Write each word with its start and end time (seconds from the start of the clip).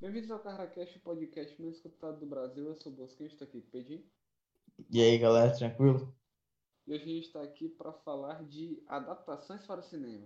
Bem-vindos 0.00 0.30
ao 0.30 0.38
CarraCast, 0.38 0.96
o 0.96 1.00
podcast 1.00 1.60
mais 1.60 1.74
escutado 1.74 2.20
do 2.20 2.26
Brasil. 2.26 2.68
Eu 2.68 2.76
sou 2.76 2.92
o 2.92 2.94
Bosquinho, 2.94 3.26
estou 3.26 3.48
aqui 3.48 3.60
com 3.60 3.66
o 3.66 3.70
Pedi. 3.72 4.08
E 4.92 5.02
aí, 5.02 5.18
galera, 5.18 5.52
tranquilo? 5.52 6.14
E 6.86 6.94
hoje 6.94 7.02
a 7.02 7.06
gente 7.06 7.26
está 7.26 7.42
aqui 7.42 7.68
para 7.68 7.92
falar 7.92 8.44
de 8.44 8.80
adaptações 8.86 9.66
para 9.66 9.80
o 9.80 9.82
cinema. 9.82 10.24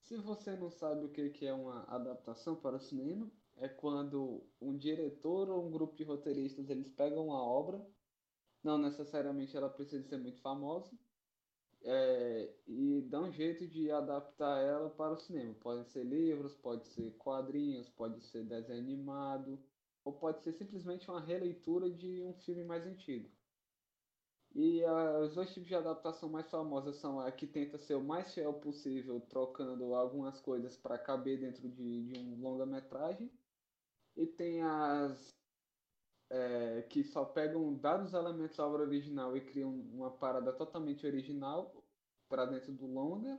Se 0.00 0.16
você 0.16 0.56
não 0.56 0.68
sabe 0.68 1.06
o 1.06 1.10
que 1.10 1.46
é 1.46 1.54
uma 1.54 1.84
adaptação 1.84 2.56
para 2.56 2.74
o 2.74 2.80
cinema, 2.80 3.30
é 3.56 3.68
quando 3.68 4.44
um 4.60 4.76
diretor 4.76 5.48
ou 5.48 5.64
um 5.64 5.70
grupo 5.70 5.94
de 5.94 6.02
roteiristas 6.02 6.68
eles 6.68 6.88
pegam 6.88 7.28
uma 7.28 7.40
obra, 7.40 7.80
não 8.64 8.78
necessariamente 8.78 9.56
ela 9.56 9.70
precisa 9.70 10.08
ser 10.08 10.18
muito 10.18 10.40
famosa, 10.40 10.90
é, 11.84 12.54
e 12.66 13.02
dá 13.02 13.20
um 13.20 13.32
jeito 13.32 13.66
de 13.66 13.90
adaptar 13.90 14.62
ela 14.62 14.90
para 14.90 15.14
o 15.14 15.18
cinema. 15.18 15.54
Pode 15.60 15.88
ser 15.90 16.04
livros, 16.04 16.54
pode 16.54 16.86
ser 16.88 17.12
quadrinhos, 17.18 17.88
pode 17.88 18.20
ser 18.26 18.44
desenho 18.44 18.80
animado, 18.80 19.58
ou 20.04 20.12
pode 20.12 20.42
ser 20.42 20.52
simplesmente 20.52 21.10
uma 21.10 21.20
releitura 21.20 21.90
de 21.90 22.22
um 22.22 22.34
filme 22.34 22.64
mais 22.64 22.86
antigo. 22.86 23.30
E 24.54 24.84
os 25.22 25.34
dois 25.34 25.52
tipos 25.52 25.68
de 25.68 25.74
adaptação 25.74 26.28
mais 26.28 26.50
famosas 26.50 26.96
são 26.96 27.18
a 27.18 27.32
que 27.32 27.46
tenta 27.46 27.78
ser 27.78 27.94
o 27.94 28.04
mais 28.04 28.34
fiel 28.34 28.52
possível, 28.52 29.18
trocando 29.20 29.94
algumas 29.94 30.40
coisas 30.40 30.76
para 30.76 30.98
caber 30.98 31.40
dentro 31.40 31.68
de, 31.68 32.04
de 32.04 32.18
um 32.18 32.38
longa-metragem. 32.40 33.30
E 34.14 34.26
tem 34.26 34.62
as 34.62 35.41
é, 36.32 36.82
que 36.88 37.04
só 37.04 37.26
pegam 37.26 37.74
dados 37.74 38.14
elementos 38.14 38.56
da 38.56 38.66
obra 38.66 38.82
original 38.82 39.36
e 39.36 39.40
criam 39.42 39.70
uma 39.70 40.10
parada 40.10 40.50
totalmente 40.52 41.06
original 41.06 41.84
para 42.26 42.46
dentro 42.46 42.72
do 42.72 42.86
longa. 42.86 43.38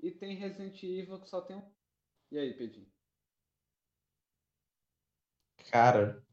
E 0.00 0.10
tem 0.10 0.34
Resident 0.34 0.82
Evil 0.82 1.20
que 1.20 1.28
só 1.28 1.42
tem 1.42 1.56
um. 1.56 1.62
E 2.30 2.38
aí, 2.38 2.54
Pedinho? 2.54 2.90
Cara, 5.70 6.24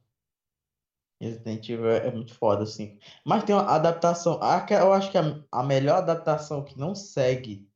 Resident 1.19 1.67
Evil 1.67 1.89
é 1.89 2.11
muito 2.11 2.33
foda, 2.33 2.63
assim. 2.63 2.97
Mas 3.25 3.43
tem 3.43 3.53
uma 3.53 3.69
adaptação. 3.69 4.39
Eu 4.71 4.93
acho 4.93 5.11
que 5.11 5.17
a, 5.17 5.63
melhor 5.63 5.97
adaptação 5.97 6.63
que 6.63 6.79
não 6.79 6.95
segue 6.95 7.69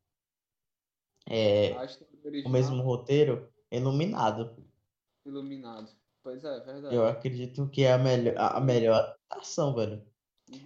é, 1.29 1.73
o 2.45 2.49
mesmo 2.49 2.81
roteiro 2.81 3.51
é 3.69 3.77
Iluminado. 3.77 4.55
Iluminado. 5.25 6.02
Pois 6.23 6.43
é, 6.43 6.59
verdade. 6.61 6.95
Eu 6.95 7.05
acredito 7.05 7.69
que 7.69 7.83
é 7.83 7.91
a 7.91 7.97
melhor, 7.97 8.35
a 8.37 8.59
melhor 8.61 8.95
adaptação, 8.95 9.75
velho. 9.75 10.01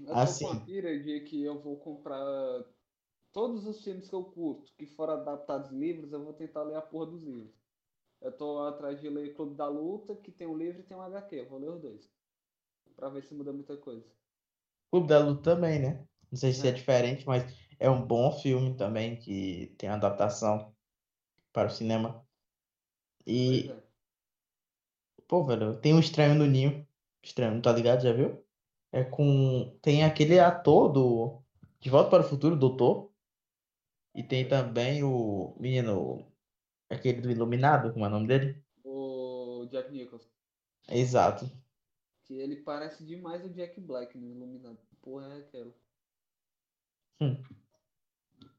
Eu 0.05 0.15
assim, 0.15 0.45
tô 0.45 0.51
com 0.51 0.57
a 0.57 0.65
pira 0.65 0.99
de 0.99 1.19
que 1.21 1.43
eu 1.43 1.59
vou 1.59 1.77
comprar 1.77 2.63
todos 3.33 3.65
os 3.65 3.83
filmes 3.83 4.07
que 4.07 4.15
eu 4.15 4.23
curto, 4.23 4.71
que 4.77 4.85
foram 4.85 5.13
adaptados 5.13 5.71
em 5.71 5.79
livros, 5.79 6.11
eu 6.13 6.23
vou 6.23 6.33
tentar 6.33 6.63
ler 6.63 6.75
a 6.75 6.81
porra 6.81 7.07
dos 7.07 7.23
livros. 7.23 7.55
Eu 8.21 8.31
tô 8.31 8.59
atrás 8.63 8.99
de 8.99 9.09
ler 9.09 9.35
Clube 9.35 9.55
da 9.55 9.67
Luta, 9.67 10.15
que 10.15 10.31
tem 10.31 10.47
um 10.47 10.57
livro 10.57 10.79
e 10.79 10.83
tem 10.83 10.97
um 10.97 11.01
HQ. 11.01 11.35
Eu 11.35 11.49
vou 11.49 11.59
ler 11.59 11.69
os 11.69 11.81
dois. 11.81 12.11
Pra 12.95 13.09
ver 13.09 13.23
se 13.23 13.33
muda 13.33 13.53
muita 13.53 13.77
coisa. 13.77 14.03
Clube 14.91 15.07
da 15.07 15.19
Luta 15.19 15.55
também, 15.55 15.79
né? 15.79 16.03
Não 16.31 16.37
sei 16.37 16.51
se 16.51 16.65
é. 16.65 16.69
é 16.69 16.73
diferente, 16.73 17.25
mas 17.27 17.43
é 17.79 17.89
um 17.89 18.05
bom 18.05 18.31
filme 18.31 18.75
também, 18.75 19.17
que 19.17 19.75
tem 19.77 19.89
adaptação 19.89 20.73
para 21.53 21.67
o 21.67 21.71
cinema. 21.71 22.25
E 23.25 23.69
é. 23.69 23.86
Pô, 25.27 25.43
velho, 25.43 25.77
tem 25.79 25.93
um 25.93 25.99
Estranho 25.99 26.35
no 26.35 26.45
Ninho. 26.45 26.87
Estranho, 27.21 27.61
tá 27.61 27.71
ligado? 27.73 28.01
Já 28.01 28.13
viu? 28.13 28.43
É 28.91 29.03
com. 29.03 29.77
Tem 29.81 30.03
aquele 30.03 30.39
ator 30.39 30.89
do. 30.91 31.43
De 31.79 31.89
Volta 31.89 32.09
para 32.09 32.23
o 32.25 32.29
Futuro, 32.29 32.55
Doutor. 32.55 33.11
E 34.15 34.23
tem 34.23 34.47
também 34.47 35.03
o 35.03 35.55
menino. 35.59 36.25
Aquele 36.89 37.21
do 37.21 37.29
Iluminado, 37.29 37.91
como 37.91 38.05
é 38.05 38.07
o 38.07 38.11
nome 38.11 38.27
dele? 38.27 38.63
O 38.83 39.67
Jack 39.69 39.91
Nicholson. 39.91 40.29
Exato. 40.87 41.51
Que 42.23 42.35
ele 42.35 42.57
parece 42.57 43.05
demais 43.05 43.43
o 43.43 43.49
Jack 43.49 43.79
Black 43.81 44.17
no 44.17 44.31
Iluminado. 44.31 44.79
Porra, 45.01 45.27
é 45.33 45.39
aquela. 45.39 45.73
Hum. 47.19 47.43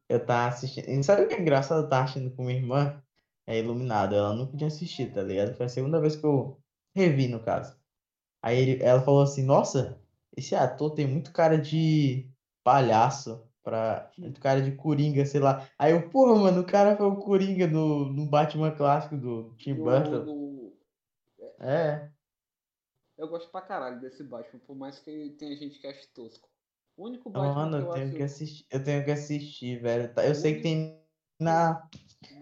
Eu 0.09 0.25
tava 0.25 0.55
assistindo. 0.55 1.03
Sabe 1.03 1.23
o 1.23 1.29
que 1.29 1.35
é 1.35 1.41
engraçado? 1.41 1.85
Eu 1.85 1.89
tava 1.89 2.05
assistindo 2.05 2.35
com 2.37 2.45
minha 2.45 2.59
irmã 2.59 3.03
é 3.49 3.59
Iluminado. 3.59 4.15
Ela 4.15 4.35
nunca 4.35 4.57
tinha 4.57 4.69
assistido, 4.69 5.15
tá 5.15 5.23
ligado? 5.23 5.55
Foi 5.55 5.67
a 5.67 5.71
segunda 5.71 5.99
vez 5.99 6.15
que 6.15 6.25
eu 6.25 6.61
revi, 6.95 7.29
no 7.29 7.43
caso. 7.43 7.77
Aí 8.43 8.59
ele, 8.59 8.83
ela 8.83 9.01
falou 9.01 9.23
assim, 9.23 9.43
nossa, 9.43 9.99
esse 10.37 10.55
ator 10.55 10.95
tem 10.95 11.07
muito 11.07 11.33
cara 11.33 11.57
de 11.57 12.31
palhaço, 12.63 13.43
pra, 13.65 14.11
muito 14.19 14.39
cara 14.39 14.61
de 14.61 14.73
Coringa, 14.73 15.25
sei 15.25 15.41
lá. 15.41 15.67
Aí 15.79 15.93
eu, 15.93 16.11
porra, 16.11 16.39
mano, 16.39 16.61
o 16.61 16.67
cara 16.67 16.95
foi 16.95 17.07
o 17.07 17.17
Coringa 17.17 17.67
no, 17.67 18.13
no 18.13 18.27
Batman 18.27 18.71
clássico 18.71 19.17
do 19.17 19.55
Tim 19.57 19.75
Burton. 19.75 20.25
Do... 20.25 20.77
É. 21.59 22.11
Eu 23.17 23.29
gosto 23.29 23.51
pra 23.51 23.63
caralho 23.63 23.99
desse 23.99 24.23
Batman, 24.23 24.61
por 24.67 24.77
mais 24.77 24.99
que 24.99 25.31
tenha 25.39 25.57
gente 25.57 25.81
que 25.81 25.87
ache 25.87 26.07
tosco. 26.15 26.49
O 26.97 27.07
único 27.07 27.31
Batman 27.31 27.55
Mano, 27.55 27.79
que 27.79 27.85
eu, 27.85 27.89
eu 27.89 27.95
tenho 27.95 28.09
acho... 28.09 28.17
que 28.17 28.23
assistir, 28.23 28.67
eu 28.71 28.85
tenho 28.85 29.05
que 29.05 29.11
assistir, 29.11 29.81
velho. 29.81 30.13
Tá, 30.13 30.27
eu 30.27 30.35
sei 30.35 30.57
que 30.57 30.63
tem 30.63 31.03
na 31.41 31.89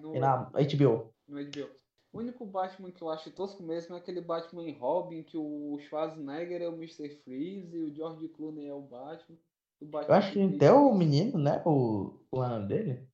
no, 0.01 0.15
e 0.15 0.19
na 0.19 0.45
HBO. 0.45 1.13
No 1.29 1.45
HBO. 1.45 1.77
O 2.13 2.19
único 2.19 2.47
Batman 2.47 2.91
que 2.91 3.03
eu 3.03 3.11
acho 3.11 3.31
tosco 3.31 3.63
mesmo 3.63 3.95
é 3.95 3.99
aquele 3.99 4.21
Batman 4.21 4.65
em 4.65 4.73
Robin, 4.73 5.23
que 5.23 5.37
o 5.37 5.79
Schwarzenegger 5.81 6.63
é 6.63 6.69
o 6.69 6.73
Mr. 6.73 7.11
Freeze 7.23 7.77
e 7.77 7.83
o 7.83 7.95
George 7.95 8.29
Clooney 8.29 8.67
é 8.67 8.73
o 8.73 8.81
Batman. 8.81 9.37
O 9.81 9.85
Batman 9.85 10.15
eu 10.15 10.19
acho 10.19 10.33
que 10.33 10.43
até 10.43 10.73
o 10.73 10.95
menino, 10.95 11.39
né? 11.39 11.63
O, 11.67 12.19
o 12.33 12.41
ano 12.41 12.67
dele. 12.67 13.07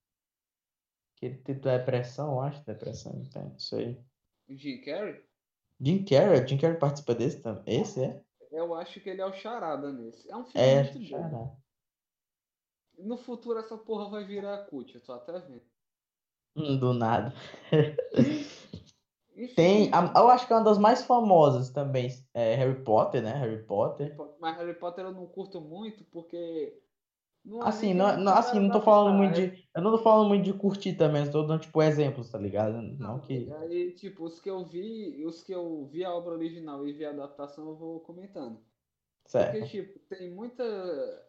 Que 1.17 1.27
ele 1.27 1.39
tem 1.39 1.57
depressão, 1.57 2.33
eu 2.33 2.41
acho, 2.41 2.65
depressão, 2.65 3.21
tem, 3.33 3.55
isso 3.57 3.75
aí. 3.75 4.01
O 4.49 4.55
Jim 4.55 4.81
Carrey? 4.83 5.25
Jim 5.81 6.05
Carrey, 6.05 6.47
Jim 6.47 6.59
Carrey 6.59 6.79
participa 6.79 7.15
desse 7.15 7.41
também. 7.41 7.81
Esse 7.81 8.05
é? 8.05 8.23
Eu 8.53 8.75
acho 8.75 9.01
que 9.01 9.09
ele 9.09 9.21
é 9.21 9.27
o 9.27 9.33
Charada 9.33 9.93
nesse. 9.93 10.31
É 10.31 10.37
um 10.37 10.45
filme 10.45 10.67
é, 10.67 10.93
muito 10.93 11.29
bom. 11.29 11.61
No 12.99 13.17
futuro 13.17 13.59
essa 13.59 13.77
porra 13.77 14.09
vai 14.09 14.25
virar 14.25 14.67
cut, 14.67 14.95
eu 14.95 15.01
tô 15.01 15.13
até 15.13 15.41
vendo. 15.41 15.72
Hum, 16.57 16.77
do 16.79 16.93
nada. 16.93 17.33
Tem, 19.57 19.91
eu 19.91 20.29
acho 20.29 20.47
que 20.47 20.53
é 20.53 20.57
uma 20.57 20.65
das 20.65 20.79
mais 20.79 21.05
famosas 21.05 21.71
também 21.71 22.09
é 22.35 22.55
Harry 22.55 22.83
Potter, 22.85 23.23
né? 23.23 23.33
Harry 23.33 23.63
Potter. 23.65 24.15
Mas 24.39 24.57
Harry 24.57 24.75
Potter 24.75 25.05
eu 25.05 25.13
não 25.13 25.27
curto 25.27 25.61
muito 25.61 26.05
porque. 26.05 26.79
Não 27.45 27.61
é 27.61 27.69
assim, 27.69 27.93
não, 27.93 28.17
não, 28.19 28.35
assim, 28.35 28.61
não 28.61 28.71
tô 28.71 28.81
falando 28.81 29.17
muito 29.17 29.35
de. 29.35 29.43
É. 29.43 29.59
Eu 29.75 29.83
não 29.83 29.91
tô 29.91 29.99
falando 29.99 30.29
muito 30.29 30.45
de 30.45 30.53
curtir 30.53 30.95
também, 30.95 31.25
estou 31.25 31.45
dando 31.45 31.63
tipo 31.63 31.83
exemplos, 31.83 32.31
tá 32.31 32.39
ligado? 32.39 32.81
Não, 32.81 33.19
que. 33.19 33.51
Aí, 33.55 33.93
tipo, 33.93 34.25
os 34.25 34.39
que 34.39 34.49
eu 34.49 34.65
vi, 34.65 35.25
os 35.27 35.43
que 35.43 35.53
eu 35.53 35.87
vi 35.87 36.05
a 36.05 36.15
obra 36.15 36.35
original 36.35 36.87
e 36.87 36.93
vi 36.93 37.05
a 37.05 37.11
adaptação, 37.11 37.69
eu 37.69 37.75
vou 37.75 38.01
comentando. 38.01 38.61
Certo. 39.27 39.59
Porque, 39.59 39.67
tipo, 39.67 39.99
tem 40.09 40.31
muita. 40.31 40.63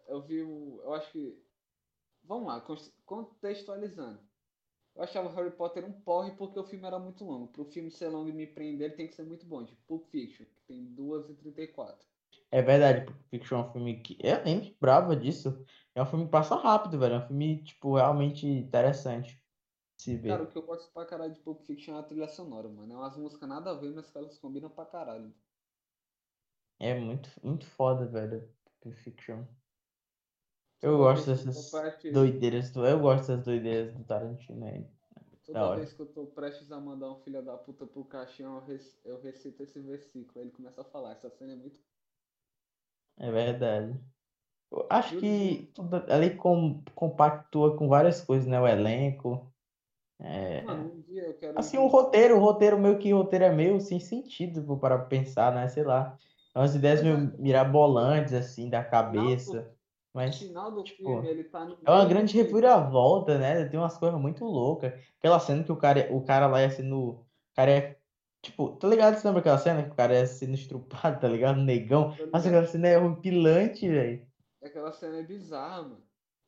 Eu 0.08 0.22
vi 0.22 0.44
o. 0.44 0.82
Eu 0.84 0.94
acho 0.94 1.12
que. 1.12 1.42
Vamos 2.26 2.48
lá, 2.48 2.64
contextualizando. 3.06 4.20
Eu 4.96 5.04
achava 5.04 5.34
Harry 5.34 5.52
Potter 5.52 5.84
um 5.86 5.92
porre 5.92 6.32
porque 6.32 6.60
o 6.60 6.64
filme 6.64 6.86
era 6.86 7.00
muito 7.00 7.26
longo. 7.26 7.48
Para 7.48 7.62
o 7.64 7.66
filme 7.66 7.90
ser 7.90 8.10
longo 8.10 8.30
e 8.30 8.34
me 8.34 8.46
prender, 8.46 8.88
ele 8.88 8.96
tem 8.96 9.08
que 9.08 9.16
ser 9.16 9.24
muito 9.24 9.46
bom. 9.46 9.66
Tipo 9.66 9.82
Pulp 9.88 10.06
Fiction, 10.06 10.46
que 10.46 10.62
tem 10.68 10.86
2h34. 10.94 11.96
É 12.52 12.62
verdade, 12.62 13.06
Pulp 13.06 13.18
Fiction 13.32 13.58
é 13.58 13.62
um 13.62 13.72
filme 13.72 14.00
que. 14.02 14.18
Eu 14.22 14.44
nem 14.44 14.60
lembrava 14.60 15.16
disso. 15.16 15.66
É 15.96 16.02
um 16.02 16.06
filme 16.06 16.26
que 16.26 16.32
passa 16.32 16.56
rápido, 16.56 17.00
velho. 17.00 17.16
É 17.16 17.18
um 17.18 17.28
filme, 17.28 17.64
tipo, 17.64 17.96
realmente 17.96 18.46
interessante. 18.48 19.42
Se 19.98 20.16
ver. 20.16 20.30
Cara, 20.30 20.44
o 20.44 20.48
que 20.48 20.58
eu 20.58 20.62
gosto 20.62 20.92
pra 20.92 21.06
caralho 21.06 21.34
de 21.34 21.40
Pulp 21.40 21.62
Fiction 21.62 21.96
é 21.96 22.00
a 22.00 22.04
trilha 22.04 22.28
sonora, 22.28 22.70
mano. 22.70 22.94
É 22.94 22.96
umas 22.96 23.18
músicas 23.18 23.50
nada 23.50 23.72
a 23.72 23.74
ver, 23.74 23.92
mas 23.94 24.12
que 24.12 24.18
elas 24.18 24.38
combinam 24.38 24.70
pra 24.70 24.86
caralho. 24.86 25.34
É 26.80 26.94
muito, 26.94 27.30
muito 27.44 27.66
foda, 27.66 28.06
velho. 28.06 28.48
Pulp 28.82 28.96
Fiction. 28.96 29.44
Eu 30.84 30.98
gosto 30.98 31.28
dessas 31.28 31.72
doideiras 32.12 32.70
do. 32.72 32.86
Eu 32.86 33.00
gosto 33.00 33.28
dessas 33.28 33.46
doideiras 33.46 33.94
do 33.94 34.04
Tarantino 34.04 34.66
aí. 34.66 34.86
Toda 35.46 35.78
vez 35.78 35.94
que 35.94 36.02
eu 36.02 36.06
tô 36.06 36.26
prestes 36.26 36.72
a 36.74 36.80
mandar 36.80 37.10
um 37.10 37.22
filho 37.22 37.42
da 37.42 37.56
puta 37.58 37.86
pro 37.86 38.04
caixão, 38.04 38.58
eu, 38.58 38.66
rec... 38.66 38.82
eu 39.06 39.22
recito 39.22 39.64
esse 39.64 39.80
versículo. 39.80 40.32
Aí 40.36 40.44
ele 40.44 40.52
começa 40.52 40.82
a 40.82 40.84
falar. 40.84 41.14
Essa 41.14 41.30
cena 41.30 41.54
é 41.54 41.56
muito. 41.56 41.80
É 43.18 43.32
verdade. 43.32 43.98
Eu 44.70 44.86
acho 44.90 45.18
que 45.20 45.72
tudo 45.74 46.04
ali 46.10 46.36
com, 46.36 46.84
compactua 46.94 47.78
com 47.78 47.88
várias 47.88 48.20
coisas, 48.20 48.46
né? 48.46 48.60
O 48.60 48.68
elenco. 48.68 49.50
É... 50.20 50.64
Mano, 50.64 51.06
um. 51.08 51.60
Assim, 51.60 51.78
o 51.78 51.88
roteiro, 51.88 52.36
o 52.36 52.40
roteiro 52.40 52.78
meio 52.78 53.00
que 53.00 53.14
roteiro 53.14 53.46
é 53.46 53.56
meio 53.56 53.80
sem 53.80 54.02
sentido 54.02 54.78
para 54.78 55.00
pensar, 55.00 55.54
né? 55.56 55.70
Sei 55.70 55.84
lá. 55.84 56.18
É 56.54 56.60
umas 56.60 56.76
ideias 56.76 57.02
meio 57.02 57.16
é. 57.16 57.38
mirabolantes, 57.38 58.34
assim, 58.34 58.70
da 58.70 58.84
cabeça. 58.84 59.62
Não, 59.62 59.83
mas, 60.14 60.38
final 60.38 60.72
do 60.72 60.84
tipo, 60.84 61.04
filme, 61.04 61.28
ele 61.28 61.44
tá 61.46 61.66
no. 61.66 61.78
É 61.84 61.90
uma 61.90 62.06
grande 62.06 62.36
reviravolta, 62.38 63.40
né? 63.40 63.66
Tem 63.66 63.80
umas 63.80 63.98
coisas 63.98 64.20
muito 64.20 64.46
loucas. 64.46 64.94
Aquela 65.18 65.40
cena 65.40 65.64
que 65.64 65.72
o 65.72 65.76
cara, 65.76 66.08
o 66.12 66.24
cara 66.24 66.46
lá 66.46 66.62
ia 66.62 66.70
sendo. 66.70 67.00
O 67.00 67.26
cara 67.56 67.72
é. 67.72 67.98
Tipo, 68.44 68.76
tá 68.76 68.88
ligado? 68.88 69.16
Você 69.16 69.26
lembra 69.26 69.40
aquela 69.40 69.58
cena 69.58 69.84
que 69.84 69.90
o 69.90 69.96
cara 69.96 70.14
ia 70.14 70.28
sendo 70.28 70.54
estrupado, 70.54 71.20
tá 71.20 71.28
ligado? 71.28 71.60
Negão. 71.62 72.16
Nossa, 72.32 72.48
aquela 72.48 72.68
cena 72.68 72.90
é 72.90 72.98
horripilante, 73.00 73.88
velho. 73.88 74.28
Aquela 74.62 74.92
cena 74.92 75.18
é 75.18 75.24
bizarra, 75.24 75.82
mano. 75.82 76.04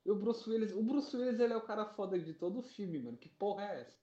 E 0.06 0.12
o 0.12 0.16
Bruce 0.16 0.48
Willis. 0.48 0.72
O 0.72 0.84
Bruce 0.84 1.16
Willis, 1.18 1.40
ele 1.40 1.54
é 1.54 1.58
o 1.58 1.66
cara 1.66 1.86
foda 1.86 2.20
de 2.20 2.34
todo 2.34 2.60
o 2.60 2.64
filme, 2.64 3.00
mano. 3.00 3.18
Que 3.18 3.30
porra 3.30 3.64
é 3.64 3.82
essa? 3.82 3.98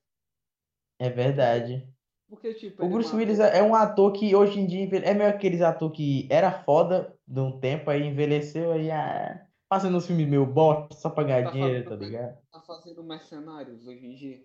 É 0.98 1.08
verdade. 1.08 1.88
Porque, 2.28 2.54
tipo, 2.54 2.84
O 2.84 2.88
Bruce 2.88 3.14
Willis 3.14 3.38
é 3.38 3.58
é 3.58 3.62
um 3.62 3.74
ator 3.74 4.10
que 4.10 4.34
hoje 4.34 4.58
em 4.58 4.66
dia 4.66 4.88
é 5.04 5.12
meio 5.12 5.28
aqueles 5.28 5.60
ator 5.60 5.92
que 5.92 6.26
era 6.30 6.50
foda 6.50 7.14
de 7.26 7.38
um 7.38 7.60
tempo, 7.60 7.90
aí 7.90 8.06
envelheceu 8.06 8.72
aí 8.72 8.90
ah, 8.90 9.46
fazendo 9.72 9.96
uns 9.96 10.06
filmes 10.06 10.28
meio 10.28 10.44
bosta 10.44 10.94
só 10.94 11.08
pra 11.08 11.24
ganhar 11.24 11.44
Tá 11.44 11.50
dinheiro, 11.50 11.84
tá 11.84 11.90
fazendo- 11.96 12.04
ligado? 12.10 12.38
tá 12.50 12.60
fazendo 12.60 13.02
mercenários 13.02 13.86
hoje 13.86 14.06
em 14.06 14.14
dia. 14.14 14.44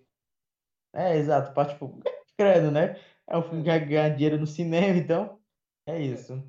É, 0.94 1.16
exato, 1.18 1.52
pra 1.52 1.66
tipo, 1.66 2.00
credo, 2.38 2.70
né? 2.70 2.98
É 3.28 3.36
um 3.36 3.42
filme 3.42 3.60
É. 3.60 3.62
que 3.62 3.68
vai 3.68 3.86
ganhar 3.86 4.08
dinheiro 4.16 4.38
no 4.40 4.46
cinema, 4.46 4.96
então 4.96 5.38
é 5.86 6.00
isso. 6.00 6.42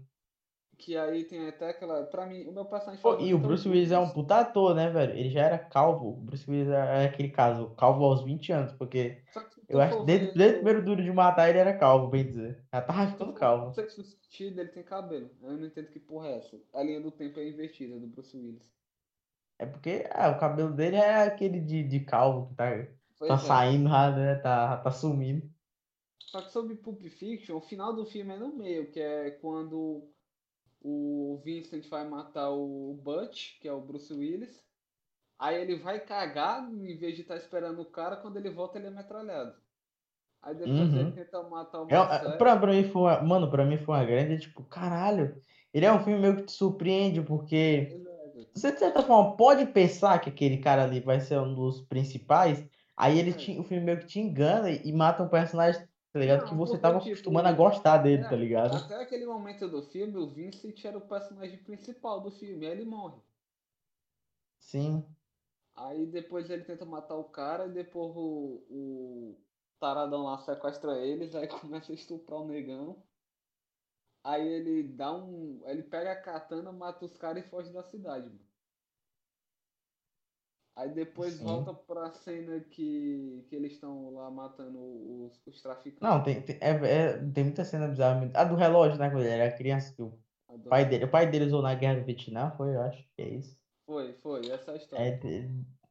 Que 0.79 0.97
aí 0.97 1.25
tem 1.25 1.47
até 1.47 1.69
aquela. 1.69 2.05
Pra 2.07 2.25
mim, 2.25 2.47
o 2.47 2.51
meu 2.51 2.65
personagem 2.65 3.01
Pô, 3.01 3.11
favorito 3.11 3.29
e 3.29 3.33
o 3.33 3.37
é 3.37 3.39
Bruce 3.39 3.67
Willis 3.69 3.91
é 3.91 3.99
um 3.99 4.09
puta 4.09 4.39
ator, 4.39 4.73
né, 4.75 4.89
velho? 4.89 5.13
Ele 5.17 5.29
já 5.29 5.41
era 5.43 5.57
calvo. 5.59 6.09
O 6.09 6.15
Bruce 6.21 6.49
Willis 6.49 6.69
é 6.69 7.05
aquele 7.05 7.29
caso, 7.29 7.69
calvo 7.75 8.03
aos 8.05 8.23
20 8.23 8.51
anos, 8.51 8.71
porque 8.73 9.23
se 9.31 9.39
eu 9.69 9.79
acho 9.81 9.97
que 9.97 10.05
desde, 10.05 10.27
o 10.29 10.33
primeiro 10.33 10.83
Duro 10.83 11.03
de 11.03 11.11
Matar 11.11 11.49
ele 11.49 11.59
era 11.59 11.77
calvo, 11.77 12.07
bem 12.09 12.25
dizer. 12.25 12.65
Já 12.73 12.81
tava 12.81 13.05
se 13.05 13.13
tu 13.13 13.13
ficando 13.13 13.33
for- 13.33 13.39
calvo. 13.39 13.65
No 13.97 14.03
sentido, 14.03 14.59
ele 14.59 14.69
tem 14.69 14.83
cabelo. 14.83 15.29
Eu 15.41 15.57
não 15.57 15.65
entendo 15.67 15.89
que 15.89 15.99
porra 15.99 16.29
é 16.29 16.37
essa. 16.37 16.59
A 16.73 16.83
linha 16.83 17.01
do 17.01 17.11
tempo 17.11 17.39
é 17.39 17.47
invertida 17.47 17.99
do 17.99 18.07
Bruce 18.07 18.35
Willis. 18.37 18.73
É 19.57 19.65
porque 19.65 20.07
ah, 20.11 20.29
o 20.31 20.39
cabelo 20.39 20.73
dele 20.73 20.95
é 20.95 21.23
aquele 21.23 21.59
de, 21.59 21.83
de 21.83 21.99
calvo 22.01 22.47
que 22.49 22.55
tá, 22.55 22.65
Pois 23.17 23.27
tá 23.27 23.33
é. 23.33 23.37
saindo, 23.37 23.89
né? 23.89 24.35
Tá, 24.35 24.77
tá 24.77 24.91
sumindo. 24.91 25.49
Só 26.19 26.41
que 26.41 26.51
sobre 26.51 26.75
Pulp 26.75 27.01
Fiction, 27.09 27.57
o 27.57 27.61
final 27.61 27.93
do 27.93 28.05
filme 28.05 28.33
é 28.33 28.37
no 28.37 28.55
meio, 28.55 28.91
que 28.91 28.99
é 28.99 29.31
quando 29.31 30.09
o 30.81 31.39
Vincent 31.43 31.87
vai 31.89 32.07
matar 32.07 32.49
o 32.51 32.93
Butch, 33.03 33.59
que 33.59 33.67
é 33.67 33.73
o 33.73 33.81
Bruce 33.81 34.13
Willis. 34.13 34.63
Aí 35.39 35.61
ele 35.61 35.77
vai 35.77 35.99
cagar, 35.99 36.63
em 36.71 36.97
vez 36.97 37.15
de 37.15 37.21
estar 37.21 37.37
esperando 37.37 37.81
o 37.81 37.85
cara, 37.91 38.17
quando 38.17 38.37
ele 38.37 38.49
volta 38.49 38.77
ele 38.77 38.87
é 38.87 38.91
metralhado. 38.91 39.55
Aí 40.41 40.55
depois 40.55 40.91
Uhum. 40.91 40.99
ele 41.01 41.11
tenta 41.11 41.41
matar 41.43 41.81
o 41.81 41.85
É, 41.89 41.95
Marcelo. 41.97 42.37
pra, 42.37 42.57
pra 42.57 42.71
mim 42.71 42.83
foi 42.85 43.01
uma, 43.01 43.21
mano, 43.23 43.49
pra 43.49 43.65
mim 43.65 43.77
foi 43.77 43.95
uma 43.95 44.05
grande, 44.05 44.39
tipo, 44.39 44.63
caralho. 44.65 45.41
Ele 45.73 45.85
é 45.85 45.91
um 45.93 46.03
filme 46.03 46.19
meio 46.19 46.37
que 46.37 46.43
te 46.43 46.51
surpreende, 46.51 47.21
porque 47.21 47.99
você, 48.53 48.71
de 48.71 48.79
certa 48.79 49.01
forma, 49.03 49.35
pode 49.37 49.65
pensar 49.67 50.19
que 50.19 50.29
aquele 50.29 50.59
cara 50.59 50.83
ali 50.83 50.99
vai 51.01 51.19
ser 51.21 51.39
um 51.39 51.53
dos 51.55 51.81
principais, 51.81 52.67
aí 52.97 53.19
ele 53.19 53.33
É. 53.33 53.35
te, 53.35 53.59
o 53.59 53.63
filme 53.63 53.83
meio 53.85 53.99
que 53.99 54.07
te 54.07 54.19
engana 54.19 54.69
e, 54.71 54.81
e 54.89 54.93
mata 54.93 55.23
um 55.23 55.29
personagem, 55.29 55.87
tá 56.11 56.19
ligado? 56.19 56.45
que 56.45 56.51
Não, 56.51 56.57
você 56.57 56.77
porque, 56.77 56.81
tava 56.81 56.99
tipo, 56.99 57.09
acostumando 57.09 57.47
a 57.49 57.51
gostar 57.53 57.97
dele, 57.99 58.23
é, 58.23 58.29
tá 58.29 58.35
ligado? 58.35 58.75
Até 58.75 58.95
aquele 59.01 59.25
momento 59.25 59.67
do 59.69 59.83
filme, 59.83 60.17
o 60.17 60.27
Vincent 60.27 60.83
era 60.85 60.97
o 60.97 61.07
personagem 61.07 61.63
principal 61.63 62.21
do 62.21 62.31
filme, 62.31 62.65
aí 62.65 62.71
ele 62.73 62.85
morre. 62.85 63.21
Sim. 64.59 65.03
Aí 65.75 66.05
depois 66.05 66.49
ele 66.49 66.63
tenta 66.63 66.85
matar 66.85 67.15
o 67.15 67.29
cara 67.29 67.65
e 67.67 67.71
depois 67.71 68.15
o, 68.15 68.65
o 68.69 69.45
taradão 69.79 70.23
lá 70.23 70.37
sequestra 70.39 70.97
eles, 70.99 71.33
aí 71.35 71.47
começa 71.49 71.91
a 71.91 71.95
estuprar 71.95 72.39
o 72.41 72.47
negão. 72.47 73.07
Aí 74.23 74.47
ele 74.47 74.83
dá 74.83 75.13
um. 75.13 75.61
Ele 75.65 75.83
pega 75.83 76.11
a 76.13 76.21
katana, 76.21 76.71
mata 76.71 77.05
os 77.05 77.17
caras 77.17 77.45
e 77.45 77.49
foge 77.49 77.71
da 77.71 77.83
cidade, 77.83 78.29
mano. 78.29 78.48
Aí 80.79 80.89
depois 80.93 81.33
Sim. 81.33 81.43
volta 81.43 81.73
pra 81.73 82.09
cena 82.13 82.61
que, 82.61 83.43
que 83.49 83.55
eles 83.55 83.73
estão 83.73 84.13
lá 84.13 84.31
matando 84.31 84.79
os, 84.79 85.45
os 85.45 85.61
traficantes. 85.61 85.99
Não, 86.01 86.23
tem, 86.23 86.41
tem, 86.41 86.57
é, 86.61 86.69
é- 86.69 87.17
tem 87.33 87.43
muita 87.43 87.65
cena 87.65 87.89
bizarra. 87.89 88.31
A 88.33 88.45
do 88.45 88.55
relógio, 88.55 88.97
né? 88.97 89.09
Quando 89.09 89.23
ele 89.23 89.29
era 89.29 89.51
criança, 89.51 89.93
que 89.93 90.01
o 90.01 90.17
Adoro. 90.47 90.69
pai 90.69 90.85
dele, 90.85 91.03
o 91.03 91.11
pai 91.11 91.29
dele 91.29 91.45
usou 91.45 91.61
na 91.61 91.75
guerra 91.75 91.99
do 91.99 92.05
Vietnã, 92.05 92.51
foi, 92.51 92.75
eu 92.75 92.81
acho 92.81 93.03
que 93.13 93.21
é 93.21 93.27
isso. 93.27 93.59
Foi, 93.85 94.13
foi, 94.13 94.49
essa 94.49 94.71
é 94.71 94.73
a 94.75 94.77
história. 94.77 95.19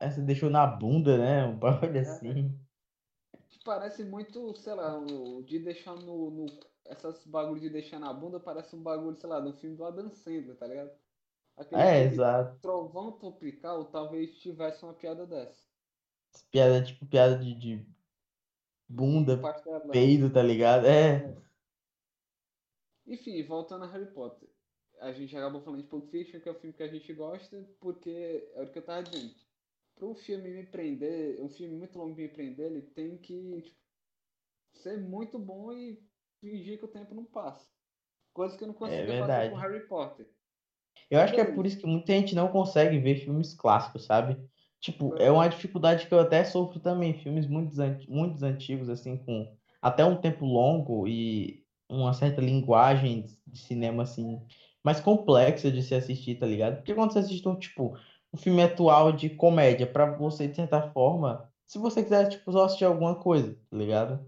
É, 0.01 0.07
essa 0.07 0.23
deixou 0.23 0.49
na 0.49 0.67
bunda, 0.67 1.19
né? 1.19 1.45
Um 1.45 1.59
bagulho 1.59 1.95
É. 1.95 2.01
assim. 2.01 2.59
Parece 3.63 4.05
muito, 4.05 4.57
sei 4.57 4.73
lá, 4.73 4.97
o 4.99 5.43
de 5.43 5.59
deixar 5.59 5.97
no, 5.97 6.31
no. 6.31 6.47
Essas 6.87 7.27
bagulho 7.27 7.61
de 7.61 7.69
deixar 7.69 7.99
na 7.99 8.11
bunda 8.15 8.41
parece 8.41 8.75
um 8.75 8.83
bagulho, 8.83 9.19
sei 9.19 9.29
lá, 9.29 9.39
do 9.39 9.53
filme 9.53 9.77
do 9.77 9.85
Adam 9.85 10.09
Sandler, 10.09 10.57
tá 10.57 10.67
ligado? 10.67 10.91
Aquele 11.59 11.83
É, 11.83 12.05
exato. 12.05 12.59
Trovão 12.63 13.19
Tropical 13.19 13.91
talvez 13.91 14.39
tivesse 14.39 14.85
uma 14.85 14.95
piada 14.95 15.27
dessa. 15.27 15.69
Piada, 16.51 16.83
tipo, 16.85 17.07
piada 17.07 17.39
de, 17.39 17.55
de 17.55 17.87
bunda, 18.89 19.37
Pastelão. 19.41 19.89
peido, 19.91 20.33
tá 20.33 20.43
ligado? 20.43 20.87
É. 20.87 21.35
Enfim, 23.07 23.43
voltando 23.45 23.85
a 23.85 23.89
Harry 23.89 24.13
Potter. 24.13 24.49
A 25.01 25.13
gente 25.13 25.37
acabou 25.37 25.61
falando 25.63 25.83
de 25.83 25.89
Pulp 25.89 26.11
Fiction, 26.11 26.41
que 26.41 26.49
é 26.49 26.53
o 26.53 26.55
filme 26.55 26.75
que 26.77 26.83
a 26.83 26.89
gente 26.89 27.13
gosta, 27.15 27.65
porque 27.81 28.51
é 28.55 28.63
o 28.63 28.71
que 28.73 28.79
eu 28.79 28.85
tava 28.85 29.03
dizendo. 29.05 29.35
Para 29.95 30.07
um 30.07 30.15
filme 30.15 30.51
me 30.51 30.67
prender, 30.67 31.41
um 31.43 31.49
filme 31.49 31.77
muito 31.77 31.99
longo 31.99 32.15
me 32.17 32.29
prender, 32.29 32.67
ele 32.73 32.83
tem 32.83 33.19
que 33.19 33.63
tipo, 33.63 33.79
ser 34.73 34.99
muito 34.99 35.39
bom 35.39 35.73
e 35.73 36.03
fingir 36.41 36.79
que 36.79 36.85
o 36.85 36.89
tempo 36.89 37.15
não 37.15 37.25
passa. 37.25 37.71
Coisa 38.33 38.57
que 38.57 38.65
eu 38.65 38.69
não 38.69 38.75
consegui 38.75 39.13
fazer 39.13 39.13
É 39.13 39.19
verdade. 39.19 39.51
com 39.51 39.57
Harry 39.57 39.87
Potter. 39.89 40.38
Eu 41.11 41.21
acho 41.21 41.33
que 41.35 41.41
é 41.41 41.45
Beleza. 41.45 41.53
por 41.53 41.67
isso 41.67 41.77
que 41.79 41.87
muita 41.87 42.13
gente 42.13 42.35
não 42.35 42.49
consegue 42.49 42.99
ver 42.99 43.17
filmes 43.17 43.55
clássicos, 43.55 44.05
sabe? 44.05 44.39
Tipo, 44.81 45.15
é 45.19 45.31
É. 45.31 45.31
uma 45.31 45.49
dificuldade 45.49 46.07
que 46.07 46.15
eu 46.15 46.21
até 46.21 46.45
sofro 46.45 46.81
também. 46.81 47.15
Filmes 47.15 47.47
muito, 47.47 47.75
muito 48.09 48.43
antigos, 48.45 48.89
assim, 48.89 49.17
com 49.17 49.47
até 49.83 50.05
um 50.05 50.17
tempo 50.17 50.45
longo 50.45 51.07
e 51.09 51.59
uma 51.91 52.13
certa 52.13 52.41
linguagem 52.41 53.25
de 53.47 53.59
cinema, 53.59 54.03
assim, 54.03 54.39
mais 54.85 55.01
complexa 55.01 55.71
de 55.73 55.83
se 55.83 55.95
assistir, 55.95 56.37
tá 56.37 56.47
ligado? 56.47 56.77
Porque 56.77 56.95
quando 56.95 57.13
você 57.13 57.19
assiste 57.21 57.47
um, 57.49 57.57
tipo, 57.57 57.93
um 58.33 58.37
filme 58.37 58.63
atual 58.63 59.11
de 59.13 59.31
comédia, 59.31 59.87
pra 59.87 60.07
você, 60.07 60.47
de 60.49 60.57
certa 60.57 60.83
forma, 60.83 61.41
se 61.67 61.79
você 61.79 62.03
quiser, 62.03 62.27
tipo, 62.29 62.53
só 62.53 62.65
assistir 62.65 62.85
alguma 62.85 63.15
coisa, 63.17 63.55
tá 63.71 63.77
ligado? 63.77 64.21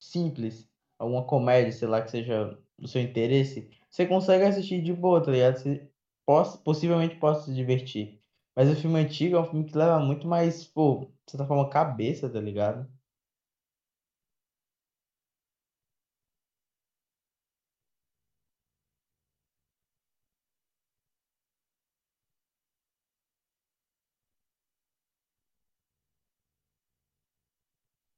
Simples, 0.00 0.66
alguma 0.98 1.22
comédia, 1.22 1.72
sei 1.72 1.88
lá, 1.88 2.02
que 2.02 2.10
seja 2.10 2.46
do 2.78 2.88
seu 2.88 3.00
interesse, 3.02 3.66
você 3.90 4.06
consegue 4.06 4.44
assistir 4.44 4.82
de 4.82 4.92
boa, 4.92 5.22
tá 5.22 5.30
ligado? 5.30 5.56
Você 5.56 5.82
possa, 6.26 6.58
possivelmente 6.58 7.16
possa 7.16 7.46
se 7.46 7.54
divertir. 7.54 8.20
Mas 8.56 8.68
o 8.70 8.76
filme 8.76 8.98
antigo 9.00 9.36
é 9.36 9.40
um 9.40 9.44
filme 9.46 9.64
que 9.66 9.76
leva 9.76 9.98
muito 10.00 10.26
mais, 10.28 10.64
pô, 10.66 11.12
de 11.26 11.32
certa 11.32 11.46
forma, 11.46 11.68
cabeça, 11.70 12.28
tá 12.30 12.40
ligado? 12.40 12.88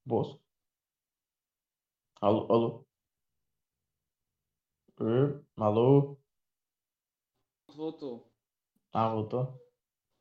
Bolso. 0.06 0.40
Alô, 2.20 2.46
alô. 2.52 2.86
Alô? 5.56 6.18
Voltou. 7.76 8.32
Ah, 8.92 9.08
voltou? 9.10 9.62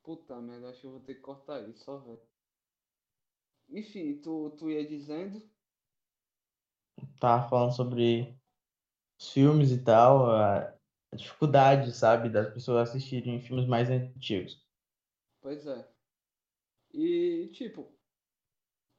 Puta 0.02 0.40
merda, 0.40 0.70
acho 0.70 0.80
que 0.80 0.86
eu 0.86 0.92
vou 0.92 1.00
ter 1.00 1.16
que 1.16 1.20
cortar 1.20 1.68
isso, 1.68 1.84
só 1.84 1.98
velho. 1.98 2.22
Enfim, 3.68 4.20
tu, 4.20 4.50
tu 4.58 4.68
ia 4.70 4.84
dizendo. 4.84 5.40
Tava 7.20 7.48
falando 7.48 7.74
sobre 7.76 8.38
os 9.20 9.32
filmes 9.32 9.70
e 9.72 9.82
tal, 9.82 10.30
a 10.30 10.76
a 11.12 11.16
dificuldade, 11.16 11.92
sabe, 11.92 12.28
das 12.28 12.52
pessoas 12.52 12.90
assistirem 12.90 13.40
filmes 13.40 13.66
mais 13.66 13.88
antigos. 13.90 14.66
Pois 15.40 15.66
é. 15.66 15.88
E, 16.92 17.48
tipo, 17.52 17.92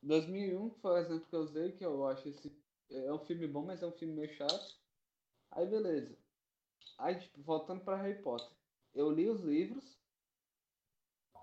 2001 0.01 0.71
foi 0.71 0.91
o 0.93 0.97
exemplo 0.97 1.27
que 1.27 1.35
eu 1.35 1.41
usei, 1.41 1.71
que 1.73 1.85
eu 1.85 2.07
acho 2.07 2.29
esse. 2.29 2.51
É 2.89 3.13
um 3.13 3.19
filme 3.19 3.47
bom, 3.47 3.65
mas 3.65 3.83
é 3.83 3.87
um 3.87 3.91
filme 3.91 4.13
meio 4.13 4.29
chato. 4.29 4.77
Aí, 5.51 5.67
beleza. 5.67 6.17
Aí, 6.97 7.19
tipo, 7.19 7.41
voltando 7.41 7.83
pra 7.83 7.97
Harry 7.97 8.21
Potter. 8.21 8.49
Eu 8.93 9.11
li 9.11 9.29
os 9.29 9.41
livros. 9.41 9.97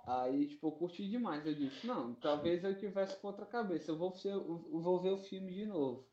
Aí, 0.07 0.49
tipo, 0.49 0.67
eu 0.69 0.73
curti 0.73 1.09
demais. 1.09 1.47
Eu 1.47 1.55
disse, 1.55 1.87
não, 1.87 2.15
talvez 2.15 2.63
eu 2.65 2.79
tivesse 2.79 3.17
com 3.21 3.29
outra 3.29 3.47
cabeça. 3.47 3.91
Eu 3.91 3.97
vou, 3.97 4.13
eu 4.25 4.81
vou 4.81 5.01
ver 5.01 5.11
o 5.11 5.19
filme 5.25 5.53
de 5.53 5.67
novo. 5.67 6.07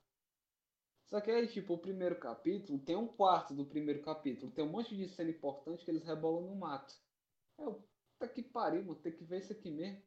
Só 1.11 1.19
que 1.19 1.29
aí, 1.29 1.45
tipo, 1.47 1.73
o 1.73 1.77
primeiro 1.77 2.17
capítulo, 2.17 2.79
tem 2.79 2.95
um 2.95 3.07
quarto 3.07 3.53
do 3.53 3.65
primeiro 3.65 4.01
capítulo, 4.01 4.49
tem 4.51 4.63
um 4.63 4.69
monte 4.71 4.95
de 4.95 5.09
cena 5.09 5.29
importante 5.29 5.83
que 5.83 5.91
eles 5.91 6.05
rebolam 6.05 6.43
no 6.49 6.55
mato. 6.55 6.95
Eu, 7.57 7.83
puta 8.17 8.33
que 8.33 8.41
pariu, 8.41 8.81
mano, 8.85 8.95
tem 8.95 9.11
que 9.11 9.25
ver 9.25 9.39
isso 9.41 9.51
aqui 9.51 9.69
mesmo. 9.69 10.01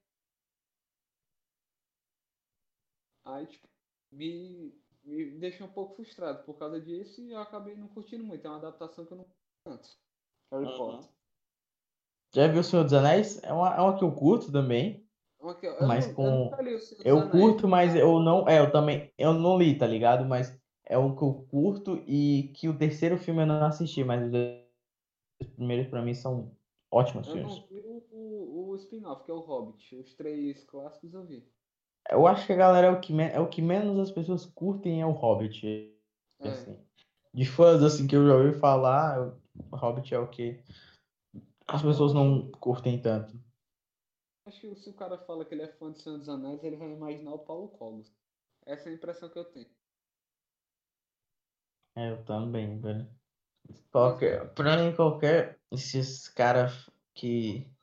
Aí, 3.24 3.46
tipo, 3.46 3.68
me, 4.10 4.74
me 5.04 5.38
deixou 5.38 5.66
um 5.66 5.72
pouco 5.72 5.94
frustrado 5.96 6.42
por 6.44 6.58
causa 6.58 6.80
disso 6.80 7.20
e 7.22 7.32
eu 7.32 7.38
acabei 7.38 7.74
não 7.76 7.88
curtindo 7.88 8.24
muito. 8.24 8.46
É 8.46 8.50
uma 8.50 8.58
adaptação 8.58 9.04
que 9.04 9.12
eu 9.12 9.18
não 9.18 9.24
curto 9.24 9.38
tanto. 9.64 9.88
Harry 10.50 10.66
Uhum. 10.66 10.76
Potter. 10.76 11.10
Já 12.34 12.48
viu 12.48 12.60
O 12.60 12.64
Senhor 12.64 12.82
dos 12.84 12.92
Anéis? 12.92 13.42
É 13.44 13.52
uma, 13.52 13.74
é 13.74 13.80
uma 13.80 13.96
que 13.96 14.04
eu 14.04 14.12
curto 14.12 14.50
também. 14.50 15.06
Uma 15.40 15.54
que 15.54 15.66
eu, 15.66 15.72
eu 15.72 15.86
Mas 15.86 16.04
não- 16.06 16.10
eu 16.10 16.16
com- 16.16 16.46
o 16.48 16.54
Eu 17.04 17.16
Anéis, 17.20 17.30
curto, 17.30 17.68
mas 17.68 17.94
eu 17.94 18.18
não. 18.20 18.48
É, 18.48 18.58
eu 18.60 18.72
também. 18.72 19.12
Eu 19.18 19.34
não 19.34 19.58
li, 19.58 19.76
tá 19.78 19.86
ligado? 19.86 20.24
Mas 20.24 20.58
é 20.84 20.98
um 20.98 21.14
que 21.14 21.22
eu 21.22 21.46
curto 21.50 22.02
e 22.06 22.52
que 22.56 22.68
o 22.68 22.76
terceiro 22.76 23.18
filme 23.18 23.42
eu 23.42 23.46
não 23.46 23.64
assisti, 23.64 24.02
mas 24.02 24.24
os 24.24 24.30
dois 24.30 24.64
primeiros 25.54 25.86
pra 25.88 26.02
mim 26.02 26.14
são 26.14 26.56
ótimos 26.90 27.26
Eu 27.28 27.34
filmes. 27.34 27.52
não 27.54 27.66
vi 27.66 27.80
o, 27.80 28.04
o, 28.10 28.68
o 28.70 28.76
spin-off, 28.76 29.24
que 29.24 29.30
é 29.30 29.34
o 29.34 29.40
Hobbit. 29.40 29.96
Os 29.96 30.14
três 30.14 30.64
clássicos 30.64 31.12
eu 31.14 31.24
vi. 31.24 31.46
Eu 32.10 32.26
acho 32.26 32.46
que 32.46 32.52
a 32.52 32.56
galera 32.56 32.88
é 32.88 32.90
o 32.90 33.00
que, 33.00 33.12
me... 33.12 33.24
é 33.24 33.40
o 33.40 33.48
que 33.48 33.62
menos 33.62 33.98
as 33.98 34.10
pessoas 34.10 34.44
curtem 34.46 35.00
é 35.00 35.06
o 35.06 35.10
Hobbit. 35.10 35.94
É. 36.40 36.48
Assim. 36.48 36.78
De 37.32 37.44
fãs 37.44 37.82
assim 37.82 38.06
que 38.06 38.14
eu 38.14 38.26
já 38.26 38.34
ouvi 38.34 38.58
falar, 38.58 39.34
o 39.72 39.76
Hobbit 39.76 40.14
é 40.14 40.18
o 40.18 40.28
que 40.28 40.62
as 41.66 41.82
pessoas 41.82 42.12
não 42.12 42.50
curtem 42.52 43.00
tanto. 43.00 43.36
Acho 44.46 44.60
que 44.60 44.74
se 44.76 44.90
o 44.90 44.94
cara 44.94 45.18
fala 45.18 45.44
que 45.44 45.54
ele 45.54 45.62
é 45.62 45.68
fã 45.68 45.90
de 45.90 46.00
Senhor 46.00 46.18
dos 46.18 46.28
Anéis, 46.28 46.62
ele 46.62 46.76
vai 46.76 46.90
imaginar 46.90 47.32
o 47.32 47.38
Paulo 47.38 47.68
Cogos. 47.68 48.12
Essa 48.66 48.88
é 48.88 48.92
a 48.92 48.94
impressão 48.94 49.28
que 49.30 49.38
eu 49.38 49.44
tenho. 49.46 49.66
É, 51.96 52.10
eu 52.10 52.24
também, 52.24 52.78
velho. 52.78 53.08
Qualquer, 53.90 54.52
pra 54.52 54.76
mim, 54.76 54.94
qualquer. 54.94 55.58
Esses 55.70 56.28
caras 56.28 56.90
que 57.14 57.73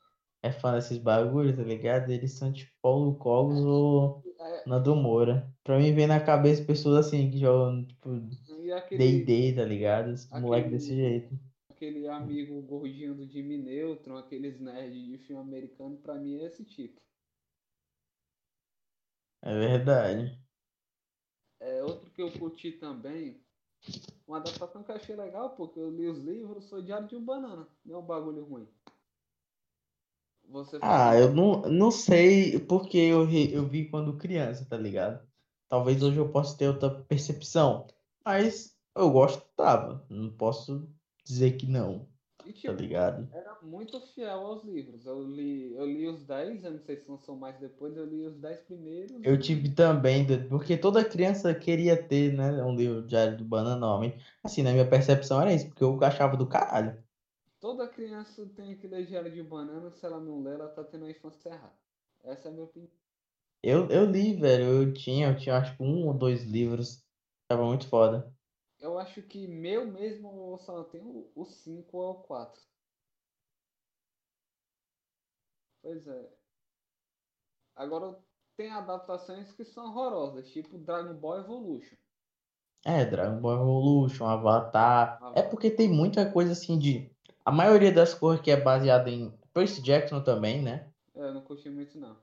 é 0.43 0.51
fã 0.51 0.73
desses 0.73 0.97
bagulhos, 0.97 1.55
tá 1.55 1.63
ligado? 1.63 2.09
Eles 2.11 2.31
são 2.33 2.51
tipo 2.51 2.71
Paulo 2.81 3.15
Cogos 3.15 3.63
ou 3.65 4.23
É, 4.39 4.63
Nando 4.67 4.95
Moura. 4.95 5.51
Pra 5.63 5.77
mim, 5.77 5.93
vem 5.93 6.07
na 6.07 6.19
cabeça 6.19 6.63
pessoas 6.65 7.05
assim 7.05 7.29
que 7.29 7.37
jogam, 7.39 7.85
tipo, 7.85 8.09
D&D, 8.97 9.53
tá 9.55 9.63
ligado? 9.63 10.13
Moleque 10.41 10.67
Aquele- 10.67 10.69
desse 10.69 10.95
jeito. 10.95 11.39
aquele 11.69 12.07
amigo 12.07 12.59
gordinho 12.63 13.13
do 13.15 13.27
Jimmy 13.27 13.57
Neutron, 13.57 14.17
aqueles 14.17 14.59
nerds 14.59 15.03
de 15.05 15.17
filme 15.19 15.41
americano, 15.41 15.97
pra 15.97 16.15
mim 16.15 16.37
é 16.39 16.45
esse 16.45 16.63
tipo. 16.65 16.99
É 19.43 19.53
verdade. 19.57 20.39
É, 21.59 21.83
outro 21.83 22.09
que 22.11 22.21
eu 22.21 22.31
curti 22.31 22.71
também, 22.73 23.39
uma 24.27 24.37
adaptação 24.37 24.83
que 24.83 24.91
eu 24.91 24.95
achei 24.95 25.15
legal, 25.15 25.51
porque 25.55 25.79
eu 25.79 25.89
li 25.89 26.07
os 26.07 26.19
livros, 26.19 26.69
foi 26.69 26.81
Diário 26.83 27.07
de 27.07 27.15
um 27.15 27.23
Banana. 27.23 27.67
Não 27.85 27.95
é 27.95 27.97
um 27.99 28.05
bagulho 28.05 28.43
ruim. 28.43 28.67
Você 30.51 30.77
Ah, 30.81 31.15
eu 31.15 31.33
não, 31.33 31.61
não 31.63 31.91
sei 31.91 32.59
porque 32.59 32.97
eu, 32.97 33.25
re- 33.25 33.53
eu 33.53 33.67
vi 33.67 33.89
quando 33.89 34.17
criança, 34.17 34.65
tá 34.65 34.77
ligado? 34.77 35.25
Talvez 35.69 36.01
hoje 36.03 36.17
eu 36.17 36.31
possa 36.31 36.57
ter 36.57 36.67
outra 36.67 36.89
percepção, 37.05 37.87
mas 38.25 38.75
eu 38.95 39.09
gostava. 39.11 40.05
Não 40.09 40.31
posso 40.35 40.89
dizer 41.25 41.53
que 41.57 41.65
não, 41.67 42.07
E, 42.45 42.51
tá 42.63 42.73
tipo, 42.73 42.73
ligado? 42.73 43.29
era 43.31 43.57
muito 43.63 43.99
fiel 44.13 44.45
aos 44.45 44.63
livros. 44.63 45.05
Eu 45.07 45.23
li, 45.23 45.73
eu 45.73 45.85
li 45.85 46.07
os 46.07 46.23
10, 46.23 46.63
eu 46.63 46.71
não 46.71 46.79
sei 46.79 46.97
se 46.97 47.09
lançou 47.09 47.35
mais 47.35 47.57
depois, 47.59 47.95
eu 47.97 48.05
li 48.05 48.25
os 48.25 48.37
10 48.37 48.59
primeiros. 48.61 49.17
Eu 49.23 49.39
tive 49.39 49.69
também, 49.73 50.25
do- 50.25 50.47
porque 50.49 50.77
toda 50.77 51.03
criança 51.05 51.53
queria 51.53 51.95
ter, 52.01 52.33
né, 52.33 52.63
um 52.63 52.75
livro 52.75 53.05
Diário 53.05 53.37
do 53.37 53.45
Banana 53.45 53.75
normalmente. 53.77 54.23
Assim, 54.43 54.63
na 54.63 54.71
minha 54.71 54.87
percepção 54.89 55.41
era 55.41 55.53
isso, 55.53 55.67
porque 55.67 55.83
eu 55.83 55.97
achava 56.03 56.35
do 56.37 56.47
caralho. 56.47 56.97
Toda 57.61 57.87
criança 57.87 58.43
tem 58.55 58.75
que 58.75 58.87
ler 58.87 59.05
Diário 59.05 59.31
de 59.31 59.43
Banana, 59.43 59.91
se 59.91 60.03
ela 60.03 60.19
não 60.19 60.41
ler, 60.41 60.55
ela 60.55 60.67
tá 60.67 60.83
tendo 60.83 61.05
a 61.05 61.11
infância 61.11 61.49
errada. 61.49 61.77
Essa 62.23 62.47
é 62.47 62.51
a 62.51 62.53
minha 62.53 62.65
opinião. 62.65 62.91
Eu, 63.63 63.87
eu 63.89 64.05
li, 64.05 64.35
velho, 64.35 64.63
eu 64.65 64.93
tinha, 64.93 65.29
eu 65.29 65.37
tinha 65.37 65.57
acho 65.57 65.77
que 65.77 65.83
um 65.83 66.07
ou 66.07 66.13
dois 66.15 66.43
livros, 66.43 67.05
tava 67.47 67.63
muito 67.63 67.87
foda. 67.87 68.35
Eu 68.79 68.97
acho 68.97 69.21
que 69.21 69.47
meu 69.47 69.85
mesmo 69.85 70.53
eu 70.53 70.57
só 70.57 70.83
tenho 70.85 71.29
o 71.35 71.45
5 71.45 71.95
ou 71.95 72.11
o 72.13 72.23
4. 72.23 72.59
Pois 75.83 76.07
é. 76.07 76.29
Agora 77.75 78.17
tem 78.57 78.71
adaptações 78.71 79.51
que 79.51 79.63
são 79.63 79.85
horrorosas, 79.85 80.49
tipo 80.49 80.79
Dragon 80.79 81.13
Ball 81.13 81.41
Evolution. 81.41 81.95
É, 82.83 83.05
Dragon 83.05 83.39
Ball 83.39 83.61
Evolution, 83.61 84.25
Avatar. 84.25 85.19
É 85.19 85.25
Avatar. 85.25 85.49
porque 85.51 85.69
tem 85.69 85.87
muita 85.87 86.31
coisa 86.31 86.53
assim 86.53 86.79
de. 86.79 87.10
A 87.43 87.51
maioria 87.51 87.91
das 87.91 88.13
coisas 88.13 88.43
que 88.43 88.51
é 88.51 88.59
baseada 88.59 89.09
em 89.09 89.33
Percy 89.53 89.81
Jackson 89.81 90.21
também, 90.21 90.61
né? 90.61 90.87
É, 91.15 91.21
eu 91.21 91.33
não 91.33 91.41
curti 91.41 91.69
muito 91.69 91.97
não. 91.97 92.15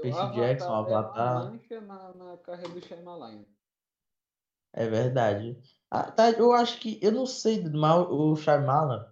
Percy 0.00 0.32
Jackson, 0.34 0.72
é 0.72 0.94
Avatar. 0.94 1.50
mancha 1.50 1.80
na, 1.80 2.14
na 2.14 2.36
carreira 2.38 2.70
do 2.70 2.80
Shyamalan. 2.80 3.44
É 4.72 4.88
verdade. 4.88 5.56
Ah, 5.90 6.10
tá, 6.10 6.30
eu 6.30 6.52
acho 6.52 6.78
que. 6.80 6.98
Eu 7.02 7.12
não 7.12 7.26
sei, 7.26 7.62
mal 7.68 8.12
o 8.12 8.34
Shyamalan. 8.34 9.06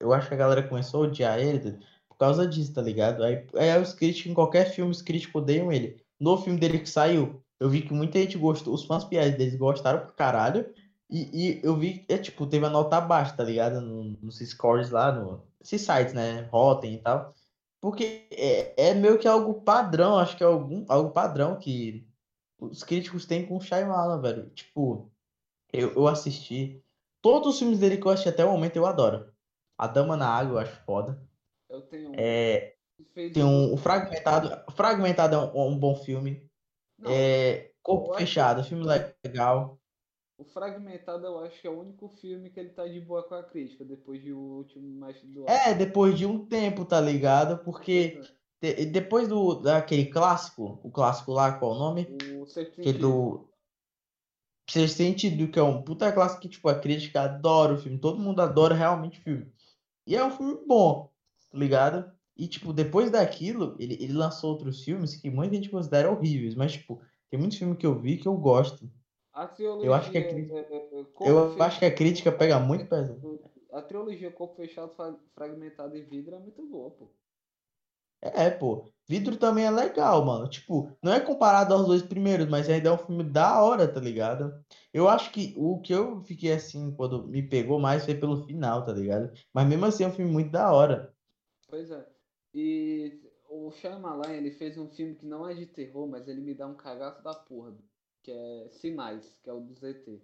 Eu 0.00 0.12
acho 0.12 0.28
que 0.28 0.34
a 0.34 0.38
galera 0.38 0.68
começou 0.68 1.04
a 1.04 1.06
odiar 1.06 1.38
ele 1.38 1.78
por 2.08 2.16
causa 2.18 2.46
disso, 2.46 2.74
tá 2.74 2.82
ligado? 2.82 3.22
Aí, 3.22 3.46
aí 3.54 3.80
os 3.80 3.92
críticos, 3.92 4.30
em 4.30 4.34
qualquer 4.34 4.70
filme, 4.70 4.90
os 4.90 5.02
críticos 5.02 5.42
odeiam 5.42 5.72
ele. 5.72 6.04
No 6.18 6.36
filme 6.36 6.58
dele 6.58 6.80
que 6.80 6.88
saiu, 6.88 7.42
eu 7.58 7.70
vi 7.70 7.82
que 7.82 7.92
muita 7.92 8.18
gente 8.18 8.36
gostou. 8.36 8.74
Os 8.74 8.84
fãs 8.84 9.04
fiéis 9.04 9.36
deles 9.36 9.56
gostaram 9.56 10.00
pra 10.00 10.12
caralho. 10.12 10.72
E, 11.14 11.60
e 11.60 11.60
eu 11.64 11.76
vi, 11.76 12.04
é 12.08 12.18
tipo, 12.18 12.46
teve 12.46 12.66
a 12.66 12.70
nota 12.70 13.00
baixa, 13.00 13.36
tá 13.36 13.44
ligado? 13.44 13.80
No- 13.80 14.16
Nos 14.22 14.38
scores 14.40 14.90
lá, 14.90 15.12
no, 15.12 15.46
esses 15.62 15.82
sites, 15.82 16.14
né? 16.14 16.42
Rotten 16.52 16.94
e 16.94 16.98
tal. 17.02 17.34
Porque 17.80 18.28
é, 18.32 18.90
é 18.90 18.94
meio 18.94 19.18
que 19.18 19.28
algo 19.28 19.62
padrão, 19.62 20.18
acho 20.18 20.36
que 20.36 20.42
é 20.42 20.46
algum, 20.46 20.84
algo 20.88 21.12
padrão 21.12 21.58
que 21.58 22.06
os 22.60 22.82
críticos 22.84 23.26
têm 23.26 23.46
com 23.46 23.56
o 23.58 23.60
Shyamalan, 23.60 24.20
velho. 24.22 24.50
Tipo, 24.50 25.10
eu, 25.72 25.92
eu 25.94 26.08
assisti. 26.08 26.82
Todos 27.22 27.54
os 27.54 27.58
filmes 27.60 27.80
dele 27.80 27.98
que 27.98 28.06
eu 28.06 28.12
assisti 28.12 28.28
até 28.30 28.44
o 28.44 28.50
momento 28.52 28.76
eu 28.76 28.86
adoro. 28.86 29.32
A 29.78 29.86
Dama 29.88 30.16
na 30.16 30.28
Água 30.28 30.54
eu 30.54 30.58
acho 30.60 30.76
foda. 30.84 31.20
Eu 31.68 31.82
tenho 31.82 32.10
um 32.10 32.14
É, 32.18 32.74
fez 33.12 33.32
tem 33.32 33.44
um, 33.44 33.72
o 33.72 33.76
Fragmentado. 33.76 34.50
Fragmentado 34.72 35.34
é 35.36 35.38
um, 35.38 35.68
um 35.72 35.78
bom 35.78 35.94
filme. 35.94 36.48
Não, 36.98 37.10
É, 37.10 37.70
Corpo 37.82 38.14
Fechado, 38.16 38.64
filme 38.64 38.84
legal. 39.24 39.78
O 40.36 40.44
Fragmentado 40.44 41.26
eu 41.26 41.38
acho 41.40 41.60
que 41.60 41.66
é 41.66 41.70
o 41.70 41.78
único 41.80 42.08
filme 42.08 42.50
que 42.50 42.58
ele 42.60 42.70
tá 42.70 42.86
de 42.86 43.00
boa 43.00 43.22
com 43.22 43.34
a 43.34 43.42
crítica, 43.42 43.84
depois 43.84 44.22
de 44.22 44.32
O 44.32 44.38
Último 44.58 45.06
Mestre 45.06 45.28
do 45.28 45.48
Ar. 45.48 45.68
É, 45.70 45.74
depois 45.74 46.18
de 46.18 46.26
um 46.26 46.44
tempo, 46.46 46.84
tá 46.84 47.00
ligado? 47.00 47.62
Porque 47.64 48.20
de- 48.60 48.86
depois 48.86 49.28
do 49.28 49.54
daquele 49.56 50.06
clássico, 50.06 50.80
o 50.82 50.90
clássico 50.90 51.32
lá, 51.32 51.52
qual 51.52 51.72
é 51.72 51.74
o 51.76 51.78
nome? 51.78 52.08
O 52.36 52.46
Sexto 52.46 52.74
Que 52.74 52.80
é 52.80 52.84
Sentido. 52.92 53.08
do 53.08 53.48
Sexto 54.68 54.96
Sentido, 54.96 55.48
que 55.48 55.58
é 55.58 55.62
um 55.62 55.82
puta 55.82 56.10
clássico 56.10 56.42
que, 56.42 56.48
tipo, 56.48 56.68
a 56.68 56.78
crítica 56.78 57.22
adora 57.22 57.74
o 57.74 57.78
filme. 57.78 57.98
Todo 57.98 58.18
mundo 58.18 58.40
adora 58.40 58.74
realmente 58.74 59.20
o 59.20 59.22
filme. 59.22 59.52
E 60.06 60.16
é 60.16 60.24
um 60.24 60.30
filme 60.30 60.58
bom, 60.66 61.10
tá 61.50 61.58
ligado? 61.58 62.10
E, 62.36 62.48
tipo, 62.48 62.72
depois 62.72 63.10
daquilo, 63.10 63.76
ele, 63.78 63.94
ele 63.94 64.12
lançou 64.12 64.50
outros 64.50 64.82
filmes 64.82 65.14
que 65.14 65.30
muita 65.30 65.54
gente 65.54 65.68
considera 65.68 66.10
horríveis. 66.10 66.54
Mas, 66.54 66.72
tipo, 66.72 67.00
tem 67.30 67.38
muitos 67.38 67.58
filmes 67.58 67.78
que 67.78 67.86
eu 67.86 67.98
vi 68.00 68.16
que 68.16 68.26
eu 68.26 68.36
gosto. 68.36 68.90
Eu 69.82 69.92
acho 69.94 70.10
que 70.10 70.18
a 70.18 70.28
cri- 70.28 70.48
Eu 71.20 71.48
Fechado- 71.50 71.62
acho 71.62 71.78
que 71.78 71.84
a 71.84 71.94
crítica 71.94 72.32
pega 72.32 72.58
muito 72.60 72.86
pesado. 72.86 73.40
A 73.72 73.82
trilogia 73.82 74.30
Corpo 74.30 74.54
Fechado, 74.54 74.92
Fra- 74.94 75.16
Fragmentado 75.34 75.96
e 75.96 76.02
Vidro 76.02 76.36
é 76.36 76.38
muito 76.38 76.64
boa, 76.66 76.90
pô. 76.92 77.08
É, 78.22 78.48
pô. 78.48 78.88
Vidro 79.06 79.36
também 79.36 79.66
é 79.66 79.70
legal, 79.70 80.24
mano. 80.24 80.48
Tipo, 80.48 80.90
não 81.02 81.12
é 81.12 81.20
comparado 81.20 81.74
aos 81.74 81.86
dois 81.86 82.02
primeiros, 82.02 82.48
mas 82.48 82.68
ainda 82.70 82.88
é 82.88 82.92
um 82.92 82.96
filme 82.98 83.22
da 83.24 83.62
hora, 83.62 83.86
tá 83.86 84.00
ligado? 84.00 84.64
Eu 84.92 85.08
acho 85.08 85.30
que 85.30 85.52
o 85.58 85.78
que 85.80 85.92
eu 85.92 86.22
fiquei 86.22 86.52
assim, 86.52 86.94
quando 86.94 87.26
me 87.26 87.42
pegou 87.42 87.78
mais 87.78 88.04
foi 88.04 88.14
pelo 88.14 88.46
final, 88.46 88.84
tá 88.84 88.92
ligado? 88.92 89.30
Mas 89.52 89.66
mesmo 89.68 89.84
assim 89.84 90.04
é 90.04 90.08
um 90.08 90.12
filme 90.12 90.32
muito 90.32 90.50
da 90.50 90.72
hora. 90.72 91.12
Pois 91.68 91.90
é. 91.90 92.06
E 92.54 93.20
o 93.50 93.70
Shyamalan, 93.72 94.32
ele 94.32 94.52
fez 94.52 94.78
um 94.78 94.88
filme 94.88 95.16
que 95.16 95.26
não 95.26 95.46
é 95.46 95.52
de 95.52 95.66
terror, 95.66 96.06
mas 96.08 96.26
ele 96.26 96.40
me 96.40 96.54
dá 96.54 96.66
um 96.66 96.74
cagaço 96.74 97.22
da 97.22 97.34
porra, 97.34 97.74
que 98.24 98.32
é 98.32 98.68
Sinais, 98.72 99.38
que 99.42 99.50
é 99.50 99.52
o 99.52 99.60
do 99.60 99.74
ZT. 99.74 100.20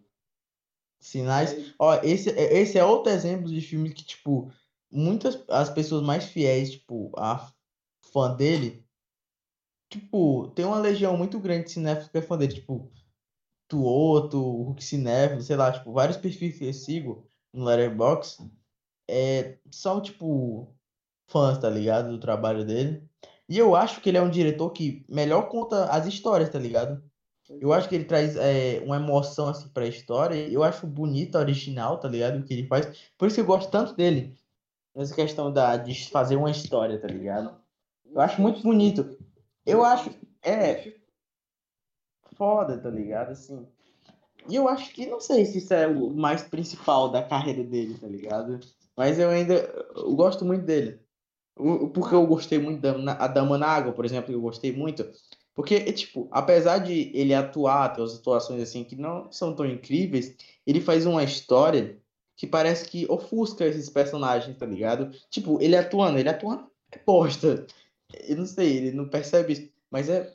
Sinais. 0.98 1.74
Ó, 1.78 1.94
esse, 2.02 2.30
esse 2.30 2.78
é 2.78 2.84
outro 2.84 3.12
exemplo 3.12 3.48
de 3.48 3.60
filme 3.60 3.92
que, 3.92 4.02
tipo, 4.02 4.50
muitas 4.90 5.38
as 5.48 5.70
pessoas 5.70 6.02
mais 6.02 6.24
fiéis, 6.24 6.72
tipo, 6.72 7.12
a 7.16 7.52
fã 8.12 8.34
dele, 8.34 8.84
tipo, 9.90 10.48
tem 10.48 10.64
uma 10.64 10.78
legião 10.78 11.16
muito 11.16 11.38
grande 11.38 11.66
de 11.66 11.72
cinéfilos 11.72 12.10
que 12.10 12.18
é 12.18 12.22
fã 12.22 12.36
dele, 12.36 12.54
tipo, 12.54 12.90
Tuoto, 13.68 14.40
Hulk 14.40 14.82
Cinéfilo, 14.82 15.42
sei 15.42 15.56
lá, 15.56 15.70
tipo, 15.70 15.92
vários 15.92 16.16
perfis 16.16 16.58
que 16.58 16.64
eu 16.64 16.72
sigo 16.72 17.30
no 17.52 17.64
Letterboxd, 17.64 18.50
é, 19.08 19.58
são, 19.70 20.00
tipo, 20.00 20.74
fãs, 21.28 21.58
tá 21.58 21.68
ligado, 21.68 22.10
do 22.10 22.20
trabalho 22.20 22.64
dele. 22.64 23.08
E 23.48 23.58
eu 23.58 23.74
acho 23.76 24.00
que 24.00 24.08
ele 24.08 24.18
é 24.18 24.22
um 24.22 24.30
diretor 24.30 24.70
que 24.70 25.04
melhor 25.08 25.48
conta 25.48 25.86
as 25.86 26.06
histórias, 26.06 26.48
tá 26.48 26.58
ligado? 26.58 27.09
Eu 27.58 27.72
acho 27.72 27.88
que 27.88 27.94
ele 27.94 28.04
traz 28.04 28.36
é, 28.36 28.80
uma 28.84 28.96
emoção 28.96 29.48
assim 29.48 29.68
pra 29.68 29.86
história. 29.86 30.48
Eu 30.48 30.62
acho 30.62 30.86
bonito, 30.86 31.36
original, 31.36 31.98
tá 31.98 32.08
ligado? 32.08 32.38
O 32.38 32.44
que 32.44 32.54
ele 32.54 32.66
faz. 32.66 33.10
Por 33.18 33.26
isso 33.26 33.34
que 33.34 33.40
eu 33.40 33.46
gosto 33.46 33.70
tanto 33.70 33.94
dele. 33.94 34.36
Essa 34.94 35.14
questão 35.14 35.52
da, 35.52 35.76
de 35.76 36.08
fazer 36.10 36.36
uma 36.36 36.50
história, 36.50 36.98
tá 36.98 37.08
ligado? 37.08 37.56
Eu 38.04 38.20
acho 38.20 38.40
muito 38.40 38.62
bonito. 38.62 39.18
Eu 39.64 39.84
acho. 39.84 40.10
É, 40.42 40.92
foda, 42.40 42.78
tá 42.78 42.88
ligado? 42.88 43.32
Assim. 43.32 43.66
E 44.48 44.56
eu 44.56 44.66
acho 44.66 44.92
que, 44.94 45.06
não 45.06 45.20
sei 45.20 45.44
se 45.44 45.58
isso 45.58 45.74
é 45.74 45.86
o 45.86 46.10
mais 46.10 46.42
principal 46.42 47.10
da 47.10 47.22
carreira 47.22 47.62
dele, 47.62 47.98
tá 47.98 48.06
ligado? 48.06 48.58
Mas 48.96 49.18
eu 49.18 49.28
ainda 49.28 49.54
eu 49.94 50.14
gosto 50.14 50.44
muito 50.44 50.64
dele. 50.64 50.98
Porque 51.54 52.14
eu 52.14 52.26
gostei 52.26 52.58
muito 52.58 52.80
da 52.80 53.12
a 53.12 53.28
Dama 53.28 53.58
na 53.58 53.66
Água, 53.66 53.92
por 53.92 54.06
exemplo, 54.06 54.32
eu 54.32 54.40
gostei 54.40 54.72
muito. 54.72 55.06
Porque, 55.60 55.92
tipo, 55.92 56.26
apesar 56.30 56.78
de 56.78 57.10
ele 57.12 57.34
atuar, 57.34 57.90
ter 57.90 58.00
umas 58.00 58.14
atuações 58.14 58.62
assim 58.62 58.82
que 58.82 58.96
não 58.96 59.30
são 59.30 59.54
tão 59.54 59.66
incríveis, 59.66 60.34
ele 60.66 60.80
faz 60.80 61.04
uma 61.04 61.22
história 61.22 62.00
que 62.34 62.46
parece 62.46 62.88
que 62.88 63.04
ofusca 63.10 63.66
esses 63.66 63.90
personagens, 63.90 64.56
tá 64.56 64.64
ligado? 64.64 65.10
Tipo, 65.28 65.60
ele 65.60 65.76
atuando, 65.76 66.18
ele 66.18 66.30
atuando 66.30 66.66
é 66.90 66.98
bosta. 67.04 67.66
Eu 68.26 68.38
não 68.38 68.46
sei, 68.46 68.74
ele 68.74 68.92
não 68.92 69.06
percebe 69.06 69.52
isso. 69.52 69.70
Mas 69.90 70.08
é. 70.08 70.32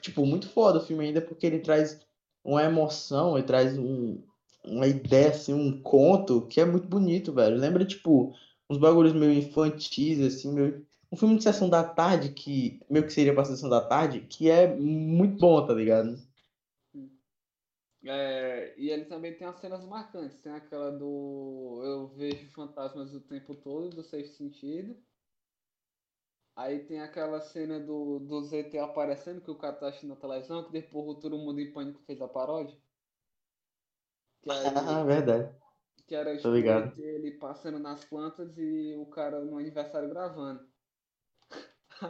tipo, 0.00 0.24
muito 0.24 0.48
foda 0.48 0.78
o 0.78 0.86
filme 0.86 1.06
ainda, 1.06 1.20
porque 1.20 1.44
ele 1.44 1.58
traz 1.58 1.98
uma 2.44 2.62
emoção, 2.62 3.36
ele 3.36 3.44
traz 3.44 3.76
um, 3.76 4.22
uma 4.64 4.86
ideia, 4.86 5.30
assim, 5.30 5.52
um 5.52 5.82
conto 5.82 6.46
que 6.46 6.60
é 6.60 6.64
muito 6.64 6.86
bonito, 6.86 7.32
velho. 7.32 7.56
Lembra, 7.56 7.84
tipo, 7.84 8.32
uns 8.70 8.78
bagulhos 8.78 9.12
meio 9.12 9.32
infantis, 9.32 10.20
assim, 10.20 10.52
meio... 10.52 10.86
Um 11.12 11.16
filme 11.16 11.36
de 11.36 11.42
sessão 11.42 11.68
da 11.68 11.84
tarde, 11.84 12.30
que 12.30 12.80
meio 12.88 13.04
que 13.04 13.12
seria 13.12 13.34
pra 13.34 13.44
sessão 13.44 13.68
da 13.68 13.86
tarde, 13.86 14.22
que 14.22 14.50
é 14.50 14.74
muito 14.74 15.38
bom, 15.38 15.66
tá 15.66 15.74
ligado? 15.74 16.16
É, 18.04 18.74
e 18.78 18.90
ele 18.90 19.04
também 19.04 19.34
tem 19.34 19.46
as 19.46 19.60
cenas 19.60 19.84
marcantes. 19.84 20.38
Tem 20.38 20.52
aquela 20.52 20.90
do 20.90 21.82
Eu 21.84 22.08
Vejo 22.08 22.50
Fantasmas 22.52 23.14
o 23.14 23.20
Tempo 23.20 23.54
Todo, 23.54 23.90
do 23.90 24.02
Sexto 24.02 24.36
Sentido. 24.36 24.96
Aí 26.56 26.80
tem 26.80 27.00
aquela 27.00 27.40
cena 27.42 27.78
do, 27.78 28.18
do 28.18 28.42
ZT 28.42 28.78
aparecendo, 28.78 29.42
que 29.42 29.50
o 29.50 29.56
cara 29.56 29.74
tá 29.74 29.88
assistindo 29.88 30.10
na 30.10 30.16
televisão, 30.16 30.64
que 30.64 30.72
depois 30.72 31.08
o 31.08 31.14
Todo 31.14 31.38
Mundo 31.38 31.60
em 31.60 31.72
Pânico 31.72 32.02
fez 32.06 32.22
a 32.22 32.28
paródia. 32.28 32.76
Que 34.42 34.50
aí, 34.50 34.64
ah, 34.76 35.04
verdade. 35.04 35.54
Que 36.06 36.14
era 36.14 36.34
tipo, 36.36 36.48
ele 36.48 37.32
passando 37.32 37.78
nas 37.78 38.04
plantas 38.04 38.56
e 38.56 38.94
o 38.96 39.06
cara 39.06 39.40
no 39.44 39.58
aniversário 39.58 40.08
gravando. 40.08 40.71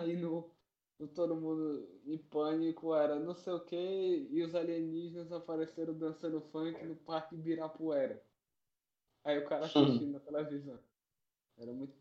Aí 0.00 0.16
no, 0.16 0.50
no 0.98 1.08
Todo 1.08 1.36
Mundo 1.36 1.88
em 2.06 2.18
Pânico 2.18 2.94
era 2.94 3.18
não 3.18 3.34
sei 3.34 3.52
o 3.52 3.60
que 3.60 4.28
e 4.30 4.42
os 4.42 4.54
alienígenas 4.54 5.32
apareceram 5.32 5.96
dançando 5.96 6.40
funk 6.40 6.84
no 6.84 6.96
Parque 6.96 7.34
Ibirapuera. 7.34 8.22
Aí 9.24 9.38
o 9.38 9.44
cara 9.46 9.66
assistindo 9.66 10.12
na 10.12 10.20
televisão. 10.20 10.78
Era 11.56 11.72
muito 11.72 11.94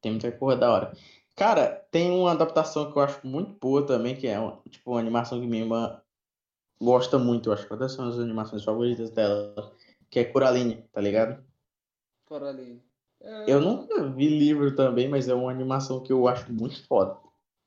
Tem 0.00 0.12
muita 0.12 0.32
coisa 0.32 0.58
da 0.58 0.72
hora. 0.72 0.92
Cara, 1.36 1.86
tem 1.90 2.10
uma 2.10 2.32
adaptação 2.32 2.90
que 2.90 2.98
eu 2.98 3.02
acho 3.02 3.26
muito 3.26 3.58
boa 3.58 3.86
também, 3.86 4.16
que 4.16 4.26
é 4.26 4.38
uma, 4.38 4.60
tipo 4.68 4.90
uma 4.90 5.00
animação 5.00 5.40
que 5.40 5.46
minha 5.46 5.62
irmã 5.62 6.02
gosta 6.80 7.18
muito, 7.18 7.48
eu 7.48 7.52
acho 7.52 7.66
que 7.66 7.72
é 7.72 7.76
uma 7.76 7.80
das 7.80 7.98
animações 7.98 8.64
favoritas 8.64 9.10
dela, 9.10 9.74
que 10.10 10.18
é 10.18 10.24
Coraline, 10.24 10.82
tá 10.92 11.00
ligado? 11.00 11.44
Coraline. 12.24 12.89
É... 13.22 13.52
Eu 13.52 13.60
nunca 13.60 14.08
vi 14.10 14.28
livro 14.28 14.74
também, 14.74 15.08
mas 15.08 15.28
é 15.28 15.34
uma 15.34 15.50
animação 15.50 16.02
que 16.02 16.12
eu 16.12 16.26
acho 16.26 16.52
muito 16.52 16.86
foda. 16.86 17.18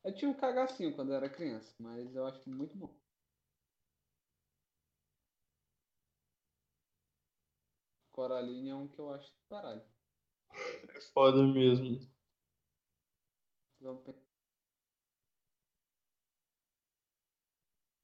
Eu 0.03 0.13
tinha 0.13 0.29
um 0.29 0.33
cagacinho 0.33 0.93
quando 0.93 1.11
eu 1.11 1.15
era 1.15 1.29
criança, 1.29 1.73
mas 1.79 2.15
eu 2.15 2.25
acho 2.25 2.49
muito 2.49 2.75
bom. 2.77 2.93
Coraline 8.11 8.69
é 8.69 8.75
um 8.75 8.87
que 8.87 8.99
eu 8.99 9.11
acho 9.11 9.27
do 9.27 9.49
caralho. 9.49 9.81
É 10.95 11.01
foda 11.13 11.41
mesmo. 11.41 11.99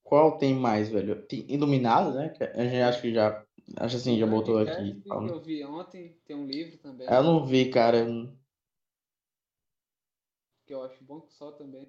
Qual 0.03 0.37
tem 0.37 0.55
mais, 0.55 0.89
velho? 0.89 1.21
Tem 1.27 1.45
Iluminado, 1.47 2.13
né? 2.15 2.33
A 2.55 2.63
gente 2.63 2.81
acha 2.81 3.01
que 3.01 3.13
já. 3.13 3.45
Acho 3.77 3.97
assim, 3.97 4.17
já 4.17 4.25
botou 4.25 4.57
aqui. 4.57 5.01
Eu 5.05 5.39
vi 5.39 5.63
ontem, 5.63 6.17
tem 6.25 6.35
um 6.35 6.45
livro 6.45 6.77
também. 6.77 7.07
Eu 7.07 7.23
não 7.23 7.45
vi, 7.45 7.69
cara. 7.69 8.05
Que 10.65 10.73
eu 10.73 10.83
acho 10.83 11.03
bom 11.03 11.25
só 11.29 11.51
também. 11.51 11.87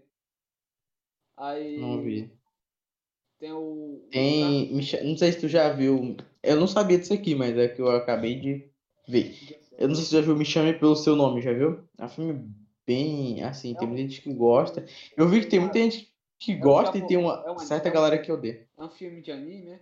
Aí. 1.36 1.78
Não 1.78 2.02
vi. 2.02 2.30
Tem 3.38 3.52
o. 3.52 4.06
Tem. 4.10 4.72
Não 4.72 5.16
sei 5.16 5.32
se 5.32 5.40
tu 5.40 5.48
já 5.48 5.70
viu. 5.72 6.16
Eu 6.42 6.56
não 6.56 6.66
sabia 6.66 6.98
disso 6.98 7.14
aqui, 7.14 7.34
mas 7.34 7.56
é 7.56 7.68
que 7.68 7.80
eu 7.80 7.90
acabei 7.90 8.38
de 8.38 8.70
ver. 9.08 9.36
Eu 9.78 9.88
não 9.88 9.94
sei 9.94 10.04
se 10.04 10.10
tu 10.10 10.16
já 10.16 10.20
viu 10.20 10.36
Me 10.36 10.44
Chame 10.44 10.78
Pelo 10.78 10.96
Seu 10.96 11.16
Nome, 11.16 11.40
já 11.40 11.52
viu? 11.52 11.82
É 11.96 12.04
um 12.04 12.08
filme 12.08 12.54
bem, 12.86 13.42
assim, 13.42 13.74
tem 13.74 13.86
muita 13.86 14.02
gente 14.02 14.20
que 14.20 14.32
gosta. 14.32 14.84
Eu 15.16 15.28
vi 15.28 15.40
que 15.40 15.46
tem 15.46 15.60
muita 15.60 15.78
gente 15.78 16.12
que 16.38 16.54
gosta 16.54 16.98
e 16.98 17.06
tem 17.06 17.16
uma 17.16 17.58
certa 17.58 17.88
galera 17.88 18.18
que 18.18 18.30
odeia. 18.30 18.66
É 18.76 18.82
um 18.82 18.90
filme 18.90 19.22
de 19.22 19.30
anime, 19.30 19.66
né? 19.66 19.80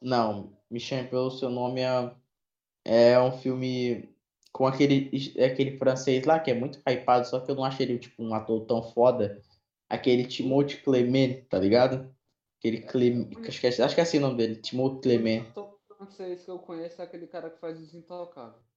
Não, 0.00 0.56
me 0.70 0.78
chame 0.78 1.08
pelo 1.08 1.30
seu 1.30 1.50
nome 1.50 1.80
é, 1.80 3.12
é 3.12 3.20
um 3.20 3.32
filme 3.32 4.08
com 4.52 4.66
aquele, 4.66 5.10
aquele 5.44 5.76
francês 5.78 6.24
lá 6.24 6.38
que 6.38 6.50
é 6.50 6.54
muito 6.54 6.80
hypado, 6.88 7.26
só 7.26 7.40
que 7.40 7.50
eu 7.50 7.54
não 7.54 7.64
achei 7.64 7.86
ele 7.86 7.98
tipo 7.98 8.22
um 8.22 8.34
ator 8.34 8.64
tão 8.66 8.82
foda. 8.82 9.42
Aquele 9.88 10.26
Timothée 10.26 10.82
Clement, 10.82 11.44
tá 11.48 11.58
ligado? 11.58 12.14
Aquele 12.58 12.82
Clement, 12.82 13.30
acho 13.46 13.60
que, 13.60 13.66
é, 13.66 13.70
acho 13.70 13.94
que 13.94 14.00
é 14.00 14.04
assim 14.04 14.18
o 14.18 14.22
nome 14.22 14.36
dele, 14.36 14.56
Timothée 14.56 15.18
Clement. 15.18 15.52
O 15.56 15.78
francês 15.96 16.44
que 16.44 16.50
eu 16.50 16.58
conheço 16.58 17.00
é 17.00 17.04
aquele 17.04 17.26
cara 17.26 17.50
que 17.50 17.58
faz 17.58 17.80
os 17.80 17.94
intocáveis. 17.94 18.68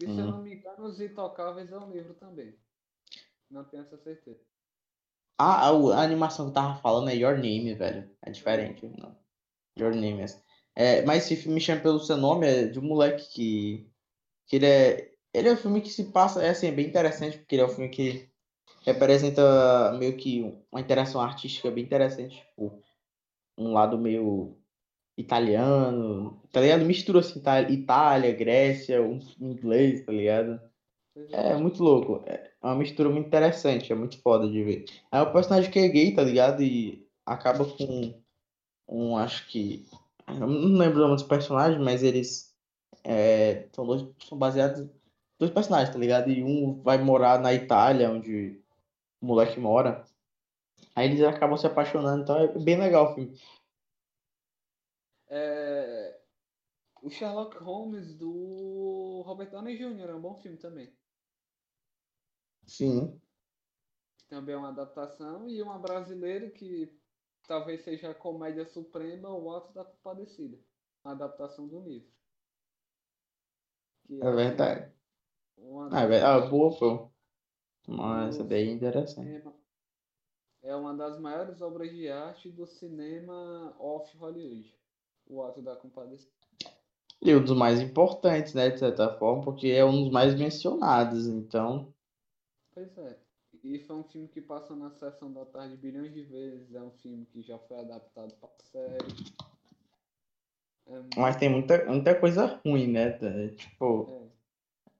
E 0.00 0.04
se 0.04 0.20
eu 0.20 0.26
não 0.26 0.42
me 0.42 0.54
engano, 0.54 0.84
Os 0.84 1.00
Intocáveis 1.00 1.72
é 1.72 1.78
um 1.78 1.90
livro 1.90 2.14
também. 2.14 2.56
Não 3.50 3.64
tenho 3.64 3.82
essa 3.82 3.98
certeza. 3.98 4.40
Ah, 5.38 5.68
a, 5.68 5.70
a 5.70 6.02
animação 6.02 6.46
que 6.46 6.50
eu 6.50 6.54
tava 6.54 6.80
falando 6.80 7.10
é 7.10 7.14
Your 7.14 7.36
Name, 7.36 7.74
velho. 7.74 8.10
É 8.22 8.30
diferente. 8.30 8.86
Não. 8.98 9.16
Your 9.78 9.94
Name. 9.94 10.24
É, 10.74 11.02
mas 11.02 11.24
esse 11.24 11.36
filme 11.36 11.60
chama 11.60 11.80
pelo 11.80 12.00
seu 12.00 12.16
nome 12.16 12.46
é 12.46 12.66
de 12.66 12.78
um 12.78 12.82
moleque 12.82 13.28
que. 13.32 13.90
que 14.46 14.56
ele 14.56 14.66
é. 14.66 15.12
Ele 15.32 15.48
é 15.48 15.52
um 15.52 15.56
filme 15.56 15.80
que 15.80 15.90
se 15.90 16.04
passa. 16.12 16.42
É 16.42 16.50
assim, 16.50 16.68
é 16.68 16.72
bem 16.72 16.86
interessante, 16.86 17.38
porque 17.38 17.54
ele 17.54 17.62
é 17.62 17.66
um 17.66 17.68
filme 17.68 17.88
que 17.88 18.28
representa 18.84 19.92
meio 19.98 20.16
que 20.16 20.42
uma 20.72 20.80
interação 20.80 21.20
artística 21.20 21.70
bem 21.70 21.84
interessante. 21.84 22.36
Tipo, 22.36 22.82
um 23.56 23.72
lado 23.72 23.98
meio 23.98 24.56
italiano, 25.16 26.40
tá 26.52 26.60
ligado? 26.60 26.84
Mistura 26.84 27.20
assim, 27.20 27.42
Itália, 27.70 28.32
Grécia, 28.32 29.02
um 29.02 29.20
inglês, 29.40 30.04
tá 30.04 30.12
ligado? 30.12 30.60
É 31.30 31.56
muito 31.56 31.82
louco. 31.82 32.22
É 32.26 32.50
uma 32.62 32.74
mistura 32.74 33.08
muito 33.08 33.26
interessante, 33.26 33.92
é 33.92 33.94
muito 33.94 34.20
foda 34.20 34.48
de 34.48 34.62
ver. 34.62 34.84
É 35.12 35.22
um 35.22 35.32
personagem 35.32 35.70
que 35.70 35.78
é 35.78 35.88
gay, 35.88 36.14
tá 36.14 36.22
ligado? 36.22 36.62
E 36.62 37.06
acaba 37.26 37.64
com 37.64 38.20
um, 38.88 39.16
acho 39.16 39.46
que. 39.48 39.86
Eu 40.26 40.46
não 40.46 40.78
lembro 40.78 40.98
o 40.98 41.02
nome 41.02 41.14
dos 41.14 41.24
personagens, 41.24 41.80
mas 41.82 42.02
eles 42.02 42.54
é, 43.04 43.68
são, 43.72 43.86
dois, 43.86 44.06
são 44.28 44.36
baseados 44.36 44.86
dois 45.38 45.50
personagens, 45.50 45.90
tá 45.90 45.98
ligado? 45.98 46.30
E 46.30 46.42
um 46.42 46.82
vai 46.82 46.98
morar 46.98 47.40
na 47.40 47.54
Itália, 47.54 48.10
onde 48.10 48.60
o 49.20 49.26
moleque 49.26 49.58
mora. 49.58 50.04
Aí 50.94 51.08
eles 51.08 51.22
acabam 51.22 51.56
se 51.56 51.66
apaixonando, 51.66 52.22
então 52.22 52.36
é 52.36 52.48
bem 52.58 52.78
legal 52.78 53.12
o 53.12 53.14
filme. 53.14 53.40
É... 55.28 56.18
O 57.00 57.08
Sherlock 57.08 57.56
Holmes 57.58 58.14
do 58.14 59.22
Robert 59.24 59.50
Downey 59.50 59.76
Jr. 59.76 60.10
é 60.10 60.14
um 60.14 60.20
bom 60.20 60.34
filme 60.34 60.58
também. 60.58 60.92
Sim. 62.68 63.20
Também 64.28 64.54
é 64.54 64.58
uma 64.58 64.68
adaptação 64.68 65.48
e 65.48 65.60
uma 65.62 65.78
brasileira 65.78 66.50
que 66.50 66.94
talvez 67.46 67.82
seja 67.82 68.10
a 68.10 68.14
comédia 68.14 68.66
suprema, 68.66 69.30
O 69.30 69.50
Alto 69.50 69.72
da 69.72 69.84
Compadecida. 69.84 70.58
Uma 71.02 71.14
adaptação 71.14 71.66
do 71.66 71.80
livro. 71.80 72.08
Que 74.06 74.22
é, 74.22 74.30
verdade. 74.30 74.92
Uma 75.56 75.88
ah, 75.90 76.02
é 76.02 76.22
ah, 76.22 76.40
boa, 76.40 76.78
pô. 76.78 77.10
Mas 77.88 78.38
é 78.38 78.44
bem 78.44 78.72
interessante. 78.72 79.42
É 80.62 80.76
uma 80.76 80.94
das 80.94 81.18
maiores 81.18 81.62
obras 81.62 81.90
de 81.90 82.08
arte 82.08 82.50
do 82.50 82.66
cinema 82.66 83.74
off 83.78 84.14
Hollywood 84.18 84.78
o 85.26 85.42
ato 85.42 85.62
da 85.62 85.76
compadecida. 85.76 86.32
E 87.20 87.34
um 87.34 87.42
dos 87.42 87.56
mais 87.56 87.80
importantes, 87.80 88.54
né, 88.54 88.70
de 88.70 88.78
certa 88.78 89.16
forma, 89.18 89.42
porque 89.42 89.68
é 89.68 89.84
um 89.84 90.04
dos 90.04 90.12
mais 90.12 90.34
mencionados, 90.34 91.26
então. 91.26 91.92
Pois 92.78 92.96
é. 92.98 93.16
E 93.64 93.80
foi 93.80 93.96
um 93.96 94.04
filme 94.04 94.28
que 94.28 94.40
passou 94.40 94.76
na 94.76 94.90
sessão 94.90 95.32
da 95.32 95.44
tarde 95.44 95.76
bilhões 95.76 96.14
de 96.14 96.22
vezes. 96.22 96.72
É 96.72 96.80
um 96.80 96.92
filme 96.92 97.26
que 97.26 97.42
já 97.42 97.58
foi 97.58 97.80
adaptado 97.80 98.32
para 98.40 98.50
série. 98.70 99.14
É 100.86 101.00
Mas 101.16 101.36
tem 101.36 101.48
muita, 101.48 101.84
muita 101.86 102.14
coisa 102.14 102.60
ruim, 102.64 102.86
né? 102.86 103.18
Tipo, 103.56 104.30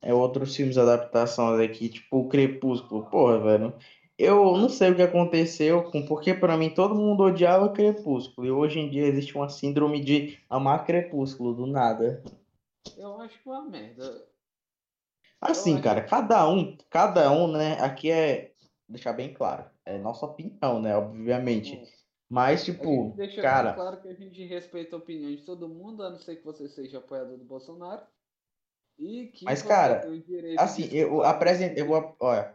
é. 0.03 0.11
é 0.11 0.15
outros 0.15 0.57
filmes 0.57 0.77
adaptações 0.77 1.61
aqui, 1.61 1.89
tipo 1.89 2.19
o 2.19 2.29
Crepúsculo. 2.29 3.09
Porra, 3.09 3.39
velho. 3.39 3.73
Eu 4.19 4.57
não 4.57 4.69
sei 4.69 4.91
o 4.91 4.97
que 4.97 5.03
aconteceu, 5.03 5.85
com 5.93 6.05
porque 6.05 6.35
para 6.35 6.57
mim 6.57 6.71
todo 6.71 6.97
mundo 6.97 7.23
odiava 7.23 7.73
Crepúsculo. 7.73 8.45
E 8.45 8.51
hoje 8.51 8.81
em 8.81 8.91
dia 8.91 9.07
existe 9.07 9.37
uma 9.37 9.49
síndrome 9.49 10.03
de 10.03 10.37
amar 10.51 10.85
Crepúsculo 10.85 11.55
do 11.55 11.65
nada. 11.65 12.25
Eu 12.97 13.21
acho 13.21 13.41
que 13.41 13.49
é 13.49 13.53
uma 13.53 13.71
merda. 13.71 14.27
Assim, 15.41 15.81
cara, 15.81 16.03
cada 16.03 16.49
um, 16.49 16.77
cada 16.91 17.31
um, 17.31 17.51
né? 17.53 17.79
Aqui 17.81 18.11
é 18.11 18.53
deixar 18.89 19.13
bem 19.13 19.33
claro, 19.33 19.65
é 19.85 19.99
nossa 19.99 20.27
opinião, 20.27 20.81
né? 20.81 20.97
Obviamente. 20.97 21.77
É. 21.77 21.99
Mas, 22.29 22.65
tipo, 22.65 23.15
deixa 23.17 23.41
cara. 23.41 23.73
claro 23.73 24.01
que 24.03 24.09
a 24.09 24.15
gente 24.15 24.45
respeita 24.45 24.95
a 24.95 24.99
opinião 24.99 25.31
de 25.31 25.43
todo 25.45 25.69
mundo, 25.69 26.03
a 26.03 26.11
não 26.11 26.19
ser 26.19 26.37
que 26.37 26.45
você 26.45 26.69
seja 26.69 26.99
apoiador 26.99 27.39
do 27.39 27.45
Bolsonaro. 27.45 28.03
E 28.99 29.29
que 29.29 29.45
Mas, 29.45 29.63
cara, 29.63 30.03
assim, 30.59 30.89
eu 30.93 31.23
apresento, 31.23 31.79
eu 31.79 31.87
vou, 31.87 32.17
olha, 32.21 32.55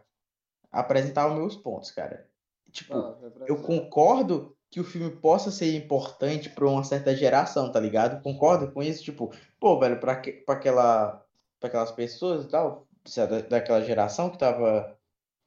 apresentar 0.70 1.28
os 1.28 1.34
meus 1.34 1.56
pontos, 1.56 1.90
cara. 1.90 2.28
Tipo, 2.70 2.94
ah, 2.94 3.18
eu 3.46 3.62
concordo 3.62 4.56
que 4.70 4.78
o 4.78 4.84
filme 4.84 5.10
possa 5.10 5.50
ser 5.50 5.74
importante 5.74 6.50
para 6.50 6.68
uma 6.68 6.84
certa 6.84 7.14
geração, 7.14 7.72
tá 7.72 7.80
ligado? 7.80 8.22
Concordo 8.22 8.70
com 8.70 8.82
isso, 8.82 9.02
tipo, 9.02 9.32
pô, 9.58 9.78
velho, 9.78 9.98
para 9.98 10.20
aquela 10.48 11.23
pra 11.64 11.68
aquelas 11.68 11.92
pessoas 11.92 12.44
e 12.44 12.48
tal, 12.48 12.86
daquela 13.48 13.82
geração 13.82 14.28
que 14.28 14.38
tava 14.38 14.96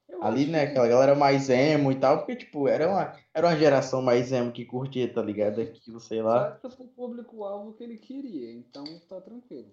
Eu 0.10 0.24
Ali, 0.24 0.48
né, 0.48 0.66
que 0.66 0.72
aquela 0.72 0.88
galera 0.88 1.16
mais 1.16 1.50
emo 1.50 1.92
e 1.92 1.96
tal, 1.96 2.20
porque, 2.20 2.36
tipo, 2.36 2.68
era 2.68 2.90
uma, 2.90 3.14
era 3.34 3.48
uma 3.48 3.58
geração 3.58 4.02
mais 4.02 4.32
emo 4.32 4.52
que 4.52 4.66
curtia, 4.66 5.12
tá 5.12 5.22
ligado? 5.22 5.62
Aquilo, 5.62 6.00
sei 6.00 6.22
lá. 6.22 6.52
certo 6.52 6.76
pro 6.76 6.88
público-alvo 6.88 7.74
que 7.74 7.84
ele 7.84 7.98
queria, 7.98 8.52
então 8.52 8.84
tá 9.08 9.22
tranquilo. 9.22 9.70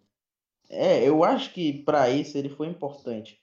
É, 0.68 1.06
eu 1.06 1.22
acho 1.24 1.52
que 1.52 1.82
pra 1.84 2.10
isso 2.10 2.36
ele 2.36 2.48
foi 2.48 2.68
importante. 2.68 3.40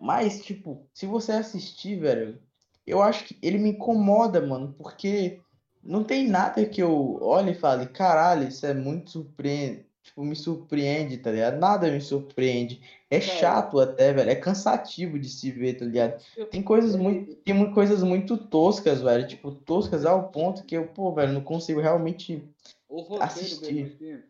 Mas, 0.00 0.42
tipo, 0.42 0.88
se 0.94 1.06
você 1.06 1.32
assistir, 1.32 2.00
velho, 2.00 2.40
eu 2.86 3.02
acho 3.02 3.24
que 3.24 3.38
ele 3.42 3.58
me 3.58 3.70
incomoda, 3.70 4.40
mano, 4.40 4.74
porque 4.76 5.40
não 5.82 6.02
tem 6.02 6.26
nada 6.26 6.64
que 6.64 6.82
eu 6.82 7.18
olhe 7.22 7.52
e 7.52 7.58
fale, 7.58 7.86
caralho, 7.86 8.48
isso 8.48 8.64
é 8.64 8.72
muito 8.72 9.10
surpreendente. 9.10 9.89
Tipo, 10.02 10.24
me 10.24 10.34
surpreende, 10.34 11.18
tá 11.18 11.30
ligado? 11.30 11.58
Nada 11.58 11.90
me 11.90 12.00
surpreende. 12.00 12.80
É 13.10 13.20
Cara, 13.20 13.32
chato 13.32 13.78
até, 13.78 14.12
velho. 14.12 14.30
É 14.30 14.34
cansativo 14.34 15.18
de 15.18 15.28
se 15.28 15.50
ver, 15.50 15.74
tá 15.74 15.84
ligado? 15.84 16.22
Tem 16.50 16.62
coisas 16.62 16.96
muito, 16.96 17.36
tem 17.36 17.72
coisas 17.72 18.02
muito 18.02 18.36
toscas, 18.36 19.02
velho. 19.02 19.28
Tipo, 19.28 19.52
toscas 19.52 20.06
ao 20.06 20.30
ponto 20.30 20.64
que 20.64 20.76
eu, 20.76 20.88
pô, 20.88 21.12
velho, 21.12 21.32
não 21.32 21.42
consigo 21.42 21.80
realmente 21.80 22.42
o 22.88 23.00
roteiro 23.02 23.24
assistir. 23.24 23.96
filme, 23.98 24.24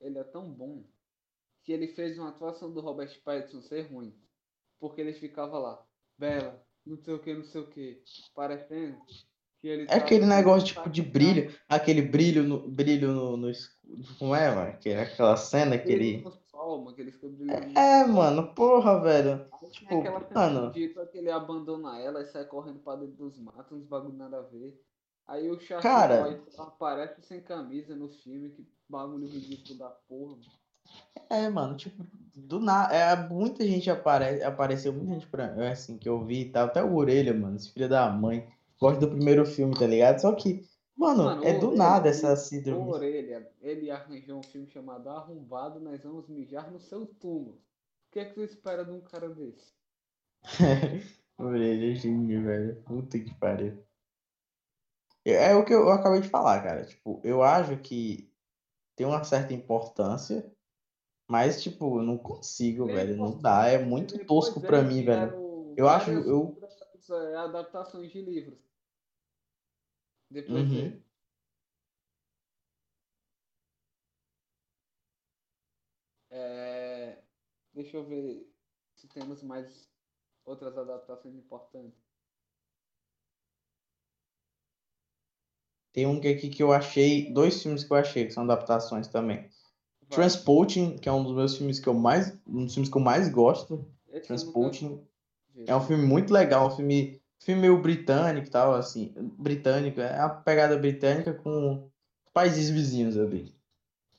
ele 0.00 0.18
é 0.18 0.24
tão 0.24 0.50
bom 0.50 0.82
que 1.64 1.72
ele 1.72 1.88
fez 1.88 2.18
uma 2.18 2.30
atuação 2.30 2.72
do 2.72 2.80
Robert 2.80 3.14
Pattinson 3.22 3.60
ser 3.62 3.92
ruim. 3.92 4.14
Porque 4.80 5.00
ele 5.00 5.12
ficava 5.12 5.58
lá, 5.58 5.84
Bela, 6.18 6.64
não 6.86 6.96
sei 6.96 7.14
o 7.14 7.18
que, 7.18 7.34
não 7.34 7.44
sei 7.44 7.60
o 7.60 7.66
que, 7.68 8.02
parecendo 8.34 8.98
que 9.60 9.68
ele 9.68 9.86
É 9.88 9.96
aquele 9.96 10.26
negócio 10.26 10.68
tipo 10.68 10.88
de 10.88 11.02
brilho, 11.02 11.54
aquele 11.68 12.02
brilho 12.02 12.42
no 12.42 12.66
brilho 12.68 13.12
no, 13.12 13.36
no 13.36 13.50
escuro. 13.50 13.79
Como 14.18 14.34
é, 14.34 14.54
mano? 14.54 14.76
Que 14.78 14.90
é 14.90 15.02
aquela 15.02 15.36
cena 15.36 15.78
que 15.78 15.90
ele. 15.92 16.24
sol, 16.50 16.84
mano, 16.84 16.94
que 16.94 17.02
É, 17.76 18.04
mano, 18.04 18.54
porra, 18.54 19.00
velho. 19.00 19.46
Tipo, 19.70 20.00
aquela 20.00 20.26
mano, 20.34 20.72
que 20.72 20.94
ele 21.14 21.30
abandona 21.30 21.98
ela 21.98 22.22
e 22.22 22.26
sai 22.26 22.44
correndo 22.44 22.80
pra 22.80 22.96
dentro 22.96 23.16
dos 23.16 23.38
matos, 23.38 23.78
uns 23.78 23.86
bagulho 23.86 24.16
nada 24.16 24.38
a 24.38 24.42
ver. 24.42 24.80
Aí 25.26 25.48
o 25.48 25.60
Shark 25.60 25.82
cara, 25.82 26.22
Boy 26.22 26.40
aparece 26.58 27.22
sem 27.22 27.40
camisa 27.40 27.94
no 27.94 28.08
filme, 28.08 28.50
que 28.50 28.66
bagulho 28.88 29.28
ridículo 29.28 29.78
da 29.78 29.88
porra. 29.88 30.32
mano. 30.32 30.44
é, 31.30 31.48
mano, 31.48 31.76
tipo, 31.76 32.04
do 32.34 32.58
nada. 32.58 32.94
É, 32.94 33.28
muita 33.28 33.64
gente 33.64 33.88
apare, 33.88 34.42
apareceu, 34.42 34.92
muita 34.92 35.14
gente 35.14 35.28
pra, 35.28 35.70
assim, 35.70 35.96
que 35.96 36.08
eu 36.08 36.24
vi 36.24 36.42
e 36.42 36.50
tal. 36.50 36.66
Até 36.66 36.82
o 36.82 36.94
Orelha, 36.94 37.32
mano, 37.32 37.56
esse 37.56 37.72
filho 37.72 37.88
da 37.88 38.10
mãe. 38.10 38.48
Gosto 38.80 39.00
do 39.00 39.10
primeiro 39.10 39.44
filme, 39.44 39.78
tá 39.78 39.86
ligado? 39.86 40.18
Só 40.20 40.32
que, 40.32 40.66
mano, 41.00 41.24
Mano, 41.24 41.44
é 41.44 41.58
do 41.58 41.68
Orelha, 41.68 41.78
nada 41.78 42.08
essa 42.10 42.36
síndrome. 42.36 42.92
Orelha, 42.92 43.50
ele 43.62 43.90
arranjou 43.90 44.38
um 44.38 44.42
filme 44.42 44.68
chamado 44.68 45.08
Arrombado, 45.08 45.80
nós 45.80 46.02
vamos 46.02 46.28
mijar 46.28 46.70
no 46.70 46.78
seu 46.78 47.06
túmulo. 47.06 47.56
O 47.56 48.12
que 48.12 48.20
é 48.20 48.24
que 48.26 48.34
você 48.34 48.52
espera 48.52 48.84
de 48.84 48.90
um 48.90 49.00
cara 49.00 49.30
desse? 49.30 49.72
Orelha, 51.38 51.94
gênio, 51.94 52.44
velho. 52.44 52.82
Puta 52.82 53.18
que 53.18 53.34
pariu. 53.34 53.82
É 55.24 55.54
o 55.54 55.64
que 55.64 55.72
eu, 55.72 55.88
acabei 55.90 56.20
de 56.20 56.28
falar, 56.28 56.62
cara. 56.62 56.84
Tipo, 56.84 57.20
eu 57.24 57.42
acho 57.42 57.76
que 57.78 58.30
tem 58.94 59.06
uma 59.06 59.24
certa 59.24 59.54
importância, 59.54 60.50
mas, 61.26 61.62
tipo, 61.62 61.98
eu 61.98 62.02
não 62.02 62.18
consigo, 62.18 62.84
Ele 62.84 62.92
é 62.92 62.94
velho. 62.96 63.16
Não 63.16 63.38
dá. 63.38 63.68
É 63.68 63.78
muito 63.78 64.18
tosco 64.26 64.60
pra 64.60 64.82
dele 64.82 64.94
mim, 64.94 65.04
velho. 65.04 65.74
Eu 65.76 65.88
acho, 65.88 66.10
eu. 66.10 66.58
é, 67.10 67.36
adaptações 67.36 68.10
de 68.10 68.20
livros. 68.20 68.69
Depois 70.30 70.64
Uhum. 70.64 70.74
dele. 70.74 71.04
É, 76.30 77.18
deixa 77.74 77.96
eu 77.96 78.04
ver 78.04 78.48
se 78.94 79.08
temos 79.08 79.42
mais 79.42 79.90
outras 80.44 80.76
adaptações 80.78 81.34
importantes. 81.34 81.98
Tem 85.92 86.06
um 86.06 86.18
aqui 86.18 86.48
que 86.48 86.62
eu 86.62 86.72
achei. 86.72 87.32
Dois 87.32 87.60
filmes 87.62 87.82
que 87.82 87.92
eu 87.92 87.96
achei 87.96 88.24
que 88.24 88.30
são 88.30 88.44
adaptações 88.44 89.08
também. 89.08 89.38
Vai. 89.38 89.50
Transporting, 90.10 90.98
que 90.98 91.08
é 91.08 91.12
um 91.12 91.24
dos 91.24 91.34
meus 91.34 91.56
filmes 91.56 91.80
que 91.80 91.88
eu 91.88 91.94
mais. 91.94 92.38
Um 92.46 92.64
dos 92.64 92.74
filmes 92.74 92.88
que 92.88 92.96
eu 92.96 93.02
mais 93.02 93.28
gosto. 93.28 93.84
Esse 94.08 94.28
Transporting. 94.28 95.04
É 95.66 95.74
um 95.74 95.80
filme 95.80 96.06
muito 96.06 96.32
legal, 96.32 96.68
um 96.68 96.76
filme, 96.76 97.19
filme 97.40 97.62
meio 97.62 97.80
britânico 97.82 98.46
e 98.46 98.50
tal, 98.50 98.74
assim. 98.74 99.12
Britânico, 99.38 100.00
é 100.00 100.16
uma 100.24 100.42
pegada 100.42 100.76
britânica 100.78 101.34
com 101.34 101.90
países 102.32 102.70
vizinhos 102.70 103.16
ali. 103.18 103.54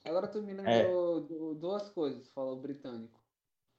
Agora 0.06 0.28
tu 0.28 0.42
me 0.44 0.54
É, 0.64 0.84
lembrou 0.84 1.22
du- 1.22 1.56
duas 1.56 1.90
coisas, 1.90 2.28
falou 2.30 2.62
britânico. 2.62 3.20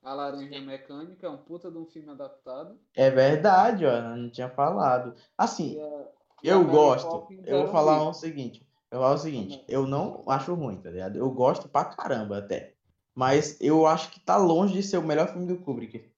A 0.03 0.15
Laranja 0.15 0.61
Mecânica 0.61 1.27
é 1.27 1.31
um 1.31 1.39
puta 1.39 1.71
de 1.71 1.79
um 1.79 1.87
filme 1.87 2.11
adaptado. 2.11 2.79
é 2.95 3.11
verdade, 3.11 3.85
ó, 3.87 3.91
eu 3.91 4.17
não 4.17 4.31
tinha 4.31 4.49
falado. 4.49 5.15
Assim, 5.37 5.79
a, 5.81 5.85
a 5.87 6.09
eu 6.43 6.65
gosto. 6.69 7.27
Eu 7.47 7.59
vou 7.59 7.69
um 7.69 7.71
falar 7.73 8.09
o 8.09 8.13
livro 8.13 8.15
seguinte. 8.15 8.67
Eu 8.91 8.99
vou 8.99 9.07
falar 9.09 9.15
o 9.15 9.19
seguinte, 9.19 9.65
eu 9.69 9.87
não 9.87 10.23
acho 10.29 10.55
ruim, 10.55 10.81
tá 10.81 10.91
ligado? 10.91 11.17
Eu 11.17 11.31
gosto 11.31 11.69
pra 11.69 11.85
caramba 11.85 12.39
até. 12.39 12.75
Mas 13.15 13.59
eu 13.61 13.87
acho 13.87 14.11
que 14.11 14.21
tá 14.21 14.37
longe 14.37 14.75
de 14.75 14.83
ser 14.83 14.99
o 14.99 15.03
melhor 15.07 15.29
filme 15.29 15.47
do 15.47 15.59
Kubrick. 15.63 16.11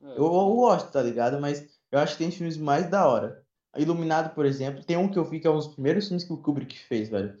Eu, 0.00 0.08
É. 0.10 0.18
eu 0.26 0.54
gosto, 0.56 0.90
tá 0.92 1.02
ligado? 1.02 1.40
Mas 1.40 1.75
eu 1.90 1.98
acho 1.98 2.12
que 2.16 2.24
tem 2.24 2.30
filmes 2.30 2.56
mais 2.56 2.88
da 2.90 3.06
hora. 3.06 3.44
Iluminado, 3.76 4.34
por 4.34 4.46
exemplo, 4.46 4.84
tem 4.84 4.96
um 4.96 5.08
que 5.10 5.18
eu 5.18 5.24
vi 5.24 5.40
que 5.40 5.46
é 5.46 5.50
um 5.50 5.56
dos 5.56 5.68
primeiros 5.68 6.06
filmes 6.06 6.24
que 6.24 6.32
o 6.32 6.38
Kubrick 6.38 6.78
fez, 6.78 7.08
velho. 7.08 7.38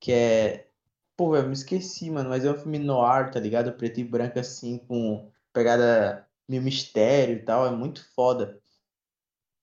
Que 0.00 0.12
é. 0.12 0.68
Pô, 1.16 1.30
velho, 1.32 1.46
me 1.46 1.54
esqueci, 1.54 2.10
mano. 2.10 2.28
Mas 2.30 2.44
é 2.44 2.50
um 2.50 2.58
filme 2.58 2.78
noir, 2.78 3.30
tá 3.30 3.40
ligado? 3.40 3.72
Preto 3.72 4.00
e 4.00 4.04
branco, 4.04 4.38
assim, 4.38 4.78
com 4.78 5.30
pegada 5.52 6.28
meio 6.48 6.62
mistério 6.62 7.36
e 7.36 7.42
tal. 7.42 7.66
É 7.66 7.70
muito 7.70 8.04
foda. 8.14 8.60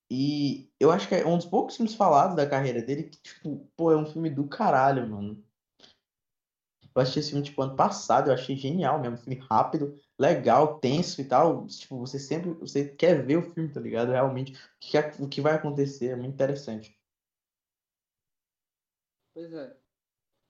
E 0.10 0.72
eu 0.80 0.92
acho 0.92 1.08
que 1.08 1.16
é 1.16 1.26
um 1.26 1.38
dos 1.38 1.46
poucos 1.46 1.76
filmes 1.76 1.96
falados 1.96 2.36
da 2.36 2.48
carreira 2.48 2.82
dele 2.82 3.04
que, 3.04 3.18
tipo, 3.22 3.68
pô, 3.76 3.92
é 3.92 3.98
um 3.98 4.06
filme 4.06 4.30
do 4.30 4.48
caralho, 4.48 5.08
mano. 5.10 5.44
Eu 6.96 7.02
achei 7.02 7.20
esse 7.20 7.32
filme, 7.32 7.44
tipo, 7.44 7.62
ano 7.62 7.76
passado, 7.76 8.30
eu 8.30 8.34
achei 8.34 8.56
genial 8.56 9.00
mesmo. 9.02 9.18
Filme 9.18 9.40
rápido, 9.50 10.00
legal, 10.24 10.80
tenso 10.80 11.22
e 11.22 11.26
tal. 11.26 11.68
Tipo, 11.68 12.00
você 12.00 12.18
sempre, 12.18 12.54
você 12.54 12.88
quer 12.88 13.26
ver 13.26 13.38
o 13.38 13.54
filme, 13.54 13.70
tá 13.70 13.80
ligado? 13.80 14.12
Realmente, 14.12 14.54
o 14.54 14.58
que, 14.80 14.98
o 15.20 15.28
que 15.28 15.42
vai 15.42 15.56
acontecer, 15.56 16.08
é 16.08 16.16
muito 16.16 16.34
interessante. 16.34 16.98
Pois 19.34 19.52
é. 19.54 19.76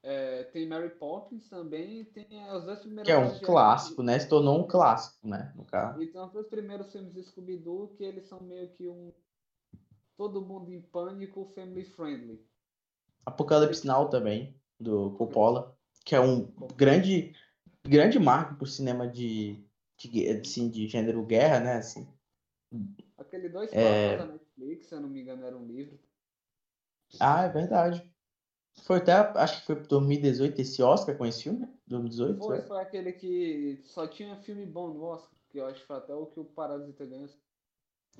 É, 0.06 0.44
tem 0.44 0.68
Mary 0.68 0.90
Poppins 0.90 1.48
também 1.48 2.04
tem 2.04 2.28
os 2.52 2.66
dois 2.66 2.80
Que 2.80 2.88
primeiros 2.88 3.10
é 3.10 3.18
um 3.18 3.22
filmes 3.22 3.40
de 3.40 3.46
clássico, 3.46 4.04
né? 4.04 4.20
Se 4.20 4.28
tornou 4.28 4.60
um 4.60 4.68
clássico, 4.68 5.26
né? 5.26 5.54
No 5.56 5.64
caso. 5.64 6.02
E 6.02 6.08
tem 6.08 6.22
os 6.22 6.32
dois 6.32 6.48
primeiros 6.48 6.92
filmes 6.92 7.14
de 7.14 7.24
Scooby-Doo 7.24 7.96
que 7.96 8.04
eles 8.04 8.28
são 8.28 8.42
meio 8.42 8.68
que 8.74 8.86
um 8.88 9.14
Todo 10.18 10.42
Mundo 10.42 10.72
em 10.72 10.82
Pânico 10.82 11.46
family 11.56 11.86
friendly. 11.86 12.46
Apocalipse 13.26 13.88
Now 13.88 14.10
também, 14.10 14.54
do 14.78 15.12
Coppola, 15.12 15.74
que 16.06 16.14
é 16.16 16.20
um 16.20 16.52
grande, 16.76 17.34
grande 17.86 18.20
marco 18.20 18.56
pro 18.56 18.66
cinema 18.66 19.08
de, 19.08 19.64
de, 19.98 20.30
assim, 20.30 20.70
de 20.70 20.88
gênero 20.88 21.26
guerra, 21.26 21.60
né? 21.60 21.74
Assim. 21.78 22.08
Aquele 23.18 23.50
Dois 23.50 23.72
É. 23.74 24.18
Da 24.18 24.26
Netflix, 24.26 24.88
se 24.88 24.96
eu 24.96 25.02
não 25.02 25.10
me 25.10 25.22
engano, 25.22 25.46
era 25.46 25.58
um 25.58 25.66
livro. 25.66 26.00
Ah, 27.20 27.44
é 27.44 27.50
verdade. 27.50 28.12
Foi 28.84 28.98
até, 28.98 29.14
acho 29.14 29.60
que 29.62 29.66
foi 29.68 29.76
2018 29.76 30.60
esse 30.60 30.82
Oscar 30.82 31.18
com 31.18 31.26
esse 31.26 31.44
filme? 31.44 31.68
2018? 31.88 32.40
Foi, 32.40 32.58
foi? 32.58 32.68
foi 32.68 32.82
aquele 32.82 33.14
que 33.14 33.80
só 33.84 34.08
tinha 34.08 34.36
filme 34.38 34.66
bom 34.66 34.94
no 34.94 35.04
Oscar, 35.04 35.30
que 35.50 35.60
eu 35.60 35.66
acho 35.68 35.82
que 35.82 35.88
foi 35.88 35.98
até 35.98 36.14
o 36.14 36.26
que 36.26 36.40
o 36.40 36.46
Parasita 36.46 37.06
ganhou. 37.06 37.30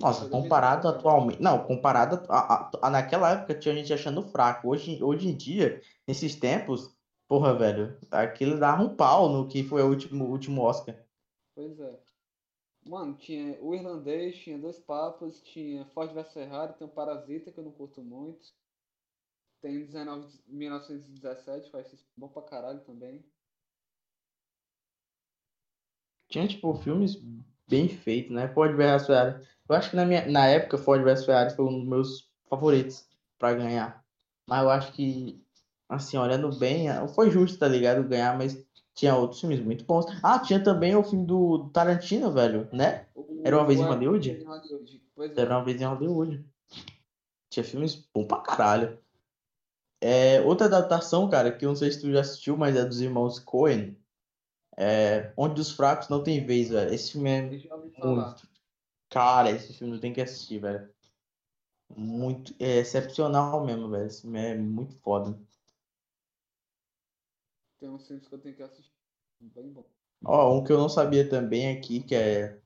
Nossa, 0.00 0.28
comparado 0.28 0.82
2018. 0.82 0.98
atualmente. 0.98 1.42
Não, 1.42 1.64
comparado 1.66 2.24
a, 2.28 2.66
a- 2.66 2.70
a- 2.82 2.90
naquela 2.90 3.32
época 3.32 3.54
tinha 3.54 3.74
gente 3.74 3.92
achando 3.92 4.22
fraco. 4.28 4.68
Hoje, 4.68 5.02
hoje 5.02 5.28
em 5.28 5.36
dia, 5.36 5.80
nesses 6.06 6.34
tempos, 6.36 6.93
porra, 7.28 7.54
velho, 7.56 7.96
aquilo 8.10 8.58
dava 8.58 8.82
um 8.82 8.94
pau 8.94 9.28
no 9.28 9.48
que 9.48 9.62
foi 9.62 9.82
o 9.82 9.88
último, 9.88 10.24
último 10.26 10.62
Oscar. 10.62 10.96
Pois 11.54 11.78
é. 11.78 12.00
Mano, 12.86 13.14
tinha 13.16 13.58
o 13.62 13.74
Irlandês, 13.74 14.36
tinha 14.36 14.58
Dois 14.58 14.78
Papas, 14.78 15.40
tinha 15.40 15.86
Ford 15.86 16.12
vs 16.12 16.32
Ferrari, 16.32 16.74
tem 16.74 16.86
o 16.86 16.90
Parasita, 16.90 17.50
que 17.50 17.58
eu 17.58 17.64
não 17.64 17.72
curto 17.72 18.02
muito. 18.02 18.52
Tem 19.62 19.86
19, 19.86 20.26
1917, 20.46 21.70
que 21.70 21.76
eu 21.76 21.80
acho 21.80 21.96
bom 22.14 22.28
pra 22.28 22.42
caralho 22.42 22.80
também. 22.80 23.24
Tinha, 26.28 26.46
tipo, 26.46 26.74
filmes 26.74 27.16
bem 27.66 27.88
feitos, 27.88 28.32
né? 28.32 28.48
Ford 28.48 28.76
vs 28.76 29.06
Ferrari. 29.06 29.46
Eu 29.66 29.74
acho 29.74 29.90
que 29.90 29.96
na, 29.96 30.04
minha, 30.04 30.26
na 30.26 30.46
época, 30.46 30.76
Ford 30.76 31.02
vs 31.02 31.24
Ferrari 31.24 31.56
foi 31.56 31.64
um 31.64 31.78
dos 31.78 31.88
meus 31.88 32.30
favoritos 32.50 33.08
pra 33.38 33.54
ganhar. 33.54 34.04
Mas 34.46 34.62
eu 34.62 34.70
acho 34.70 34.92
que, 34.92 35.42
assim, 35.88 36.16
olhando 36.16 36.56
bem, 36.58 36.86
foi 37.14 37.30
justo, 37.30 37.58
tá 37.58 37.68
ligado? 37.68 38.08
Ganhar, 38.08 38.36
mas 38.36 38.64
tinha 38.94 39.16
outros 39.16 39.40
filmes 39.40 39.60
muito 39.60 39.84
bons. 39.84 40.06
Ah, 40.22 40.38
tinha 40.38 40.62
também 40.62 40.94
o 40.94 41.02
filme 41.02 41.26
do, 41.26 41.68
Tarantino, 41.70 42.30
velho, 42.30 42.68
né? 42.72 43.06
Era 43.42 43.56
uma 43.56 43.66
vez 43.66 43.80
em 43.80 43.84
Hollywood? 43.84 44.30
é. 44.30 45.40
Era 45.40 45.56
uma 45.56 45.64
vez 45.64 45.80
em 45.80 45.84
Hollywood. 45.84 46.44
Tinha 47.50 47.64
filmes 47.64 48.08
bons 48.14 48.26
pra 48.26 48.38
caralho. 48.38 48.98
É, 50.00 50.40
outra 50.42 50.66
adaptação, 50.66 51.28
cara, 51.28 51.50
que 51.50 51.64
eu 51.64 51.70
não 51.70 51.76
sei 51.76 51.90
se 51.90 52.00
tu 52.00 52.12
já 52.12 52.20
assistiu, 52.20 52.56
mas 52.56 52.76
é 52.76 52.84
dos 52.84 53.00
irmãos 53.00 53.38
Coen. 53.38 53.96
É, 54.76 55.32
Onde 55.36 55.60
os 55.60 55.70
Fracos 55.70 56.08
Não 56.08 56.22
Têm 56.22 56.44
Vez, 56.44 56.68
velho. 56.68 56.92
Esse 56.92 57.12
filme 57.12 57.30
é 57.30 57.42
muito. 57.42 58.48
Cara, 59.08 59.50
esse 59.50 59.72
filme 59.72 59.98
tem 59.98 60.12
que 60.12 60.20
assistir, 60.20 60.58
velho. 60.58 60.88
Muito. 61.96 62.54
É 62.58 62.78
excepcional 62.78 63.64
mesmo, 63.64 63.88
velho. 63.88 64.06
Esse 64.06 64.22
filme 64.22 64.38
é 64.40 64.56
muito 64.56 64.94
foda. 64.96 65.38
Tem 67.84 67.90
uns 67.90 68.06
filmes 68.06 68.26
que 68.26 68.34
eu 68.34 68.38
tenho 68.38 68.56
que 68.56 68.62
assistir. 68.62 68.96
Bem 69.38 69.70
bom. 69.70 69.84
Ó, 70.24 70.56
um 70.56 70.64
que 70.64 70.72
eu 70.72 70.78
não 70.78 70.88
sabia 70.88 71.28
também 71.28 71.76
aqui, 71.76 72.02
que 72.02 72.14
é, 72.14 72.58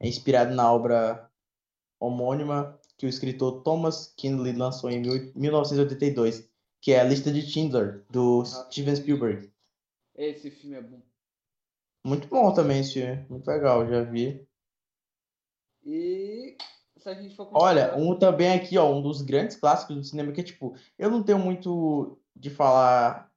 é 0.00 0.08
inspirado 0.08 0.52
na 0.52 0.72
obra 0.72 1.30
homônima 2.00 2.76
que 2.98 3.06
o 3.06 3.08
escritor 3.08 3.62
Thomas 3.62 4.12
Kinley 4.16 4.52
lançou 4.52 4.90
em 4.90 5.00
1982, 5.36 6.50
que 6.80 6.90
é 6.90 6.98
a 6.98 7.04
Lista 7.04 7.30
de 7.32 7.42
Schindler, 7.42 8.04
do 8.10 8.40
Ah. 8.40 8.44
Steven 8.44 8.96
Spielberg. 8.96 9.52
Esse 10.16 10.50
filme 10.50 10.74
é 10.74 10.82
bom. 10.82 11.00
Muito 12.04 12.26
bom 12.26 12.52
também 12.52 12.80
esse 12.80 12.94
filme, 12.94 13.24
muito 13.30 13.46
legal, 13.46 13.86
já 13.86 14.02
vi. 14.02 14.44
E 15.84 16.56
se 16.96 17.08
a 17.08 17.14
gente 17.14 17.36
for 17.36 17.48
Olha, 17.52 17.94
um 17.96 18.18
também 18.18 18.52
aqui, 18.52 18.76
ó, 18.76 18.92
um 18.92 19.00
dos 19.00 19.22
grandes 19.22 19.54
clássicos 19.54 19.94
do 19.94 20.02
cinema, 20.02 20.32
que 20.32 20.40
é 20.40 20.44
tipo, 20.44 20.74
eu 20.98 21.08
não 21.12 21.22
tenho 21.22 21.38
muito 21.38 22.18
de 22.34 22.50
falar 22.50 23.32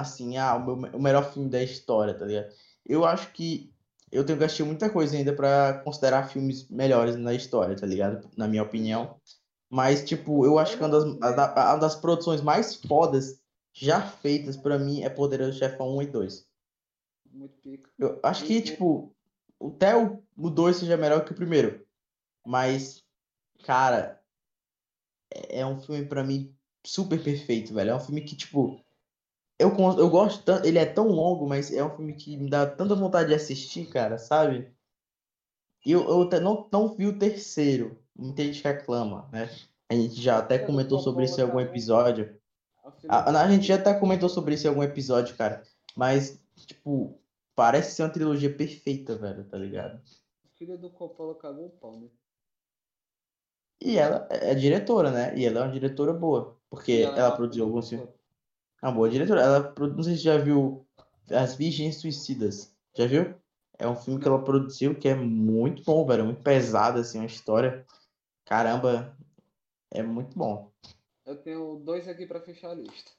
assim, 0.00 0.36
ah, 0.36 0.56
o, 0.56 0.76
meu- 0.76 0.90
o 0.92 1.00
melhor 1.02 1.32
filme 1.32 1.48
da 1.48 1.62
história, 1.62 2.14
tá 2.14 2.24
ligado? 2.24 2.52
Eu 2.84 3.04
acho 3.04 3.32
que 3.32 3.72
eu 4.12 4.24
tenho 4.24 4.38
que 4.38 4.44
assistir 4.44 4.62
muita 4.64 4.88
coisa 4.90 5.16
ainda 5.16 5.34
pra 5.34 5.80
considerar 5.84 6.28
filmes 6.28 6.68
melhores 6.68 7.16
na 7.16 7.34
história, 7.34 7.76
tá 7.76 7.86
ligado? 7.86 8.30
Na 8.36 8.46
minha 8.48 8.62
opinião. 8.62 9.20
Mas, 9.68 10.04
tipo, 10.04 10.44
eu 10.46 10.58
acho 10.58 10.76
que 10.76 10.82
uma 10.84 10.88
das, 10.88 11.80
das 11.80 11.96
produções 11.96 12.40
mais 12.40 12.76
fodas 12.76 13.40
já 13.72 14.00
feitas 14.00 14.56
pra 14.56 14.78
mim 14.78 15.02
é 15.02 15.08
Poderoso 15.10 15.58
Chefão 15.58 15.96
1 15.96 16.02
e 16.02 16.06
2. 16.06 16.46
Muito 17.32 17.58
pica. 17.58 17.90
Eu 17.98 18.20
acho 18.22 18.44
que, 18.44 18.62
tipo, 18.62 19.14
até 19.60 19.96
o, 19.96 20.22
o 20.36 20.48
2 20.50 20.76
seja 20.76 20.96
melhor 20.96 21.24
que 21.24 21.32
o 21.32 21.36
primeiro. 21.36 21.84
Mas, 22.46 23.02
cara, 23.64 24.22
é 25.30 25.60
é 25.60 25.66
um 25.66 25.80
filme 25.80 26.04
pra 26.06 26.24
mim 26.24 26.54
super 26.84 27.22
perfeito, 27.22 27.74
velho. 27.74 27.90
É 27.90 27.94
um 27.94 28.00
filme 28.00 28.20
que, 28.22 28.36
tipo, 28.36 28.80
eu, 29.58 29.74
eu 29.98 30.10
gosto 30.10 30.44
tanto. 30.44 30.66
Ele 30.66 30.78
é 30.78 30.86
tão 30.86 31.08
longo, 31.08 31.46
mas 31.46 31.72
é 31.72 31.84
um 31.84 31.94
filme 31.94 32.14
que 32.14 32.36
me 32.36 32.50
dá 32.50 32.66
tanta 32.66 32.94
vontade 32.94 33.28
de 33.28 33.34
assistir, 33.34 33.86
cara, 33.86 34.18
sabe? 34.18 34.72
E 35.84 35.92
eu, 35.92 36.02
eu 36.08 36.22
até 36.22 36.40
não, 36.40 36.68
não 36.72 36.94
vi 36.94 37.06
o 37.06 37.18
terceiro. 37.18 37.98
Muita 38.14 38.42
gente 38.42 38.62
reclama, 38.62 39.28
né? 39.32 39.48
A 39.88 39.94
gente 39.94 40.20
já 40.20 40.38
até 40.38 40.58
comentou 40.58 40.98
sobre 40.98 41.24
isso 41.24 41.40
em 41.40 41.44
algum 41.44 41.60
episódio. 41.60 42.36
A 42.84 42.90
filha 42.90 43.12
A, 43.12 43.42
a 43.42 43.50
gente 43.50 43.66
já 43.66 43.76
até 43.76 43.94
comentou 43.94 44.28
sobre 44.28 44.54
isso 44.54 44.66
em 44.66 44.70
algum 44.70 44.82
episódio, 44.82 45.36
cara. 45.36 45.62
Mas, 45.94 46.40
tipo, 46.66 47.18
parece 47.54 47.94
ser 47.94 48.02
uma 48.02 48.10
trilogia 48.10 48.54
perfeita, 48.54 49.16
velho, 49.16 49.44
tá 49.44 49.56
ligado? 49.56 50.00
filha 50.56 50.76
do 50.76 50.90
Coppola 50.90 51.34
cagou 51.34 51.66
o 51.66 51.70
pau, 51.70 52.00
né? 52.00 52.08
E 53.80 53.98
ela 53.98 54.26
é 54.30 54.52
é 54.52 54.54
diretora, 54.54 55.10
né? 55.10 55.36
E 55.38 55.44
ela 55.44 55.60
é 55.60 55.62
uma 55.64 55.72
diretora 55.72 56.12
boa. 56.12 56.58
Porque 56.68 56.92
E 56.92 57.02
ela, 57.02 57.18
é 57.18 57.22
uma 57.22 57.36
produziu 57.36 57.64
alguns 57.64 57.88
filmes. 57.88 58.08
É 58.82 58.86
uma 58.86 58.92
boa 58.92 59.08
diretora. 59.08 59.40
Ela, 59.40 59.74
não 59.78 60.02
sei 60.02 60.16
se 60.16 60.22
você 60.22 60.24
já 60.24 60.38
viu 60.38 60.86
As 61.30 61.54
Virgens 61.54 61.96
Suicidas. 61.96 62.74
Já 62.96 63.06
viu? 63.06 63.34
É 63.78 63.86
um 63.86 63.96
filme 63.96 64.20
que 64.20 64.26
ela 64.26 64.42
produziu 64.42 64.94
que 64.94 65.08
é 65.08 65.14
muito 65.14 65.82
bom, 65.84 66.06
velho. 66.06 66.24
Muito 66.24 66.42
pesado, 66.42 66.98
assim, 66.98 67.18
uma 67.18 67.26
história. 67.26 67.84
Caramba, 68.44 69.16
é 69.90 70.02
muito 70.02 70.36
bom. 70.36 70.70
Eu 71.24 71.36
tenho 71.36 71.76
dois 71.84 72.08
aqui 72.08 72.26
pra 72.26 72.40
fechar 72.40 72.70
a 72.70 72.74
lista. 72.74 73.10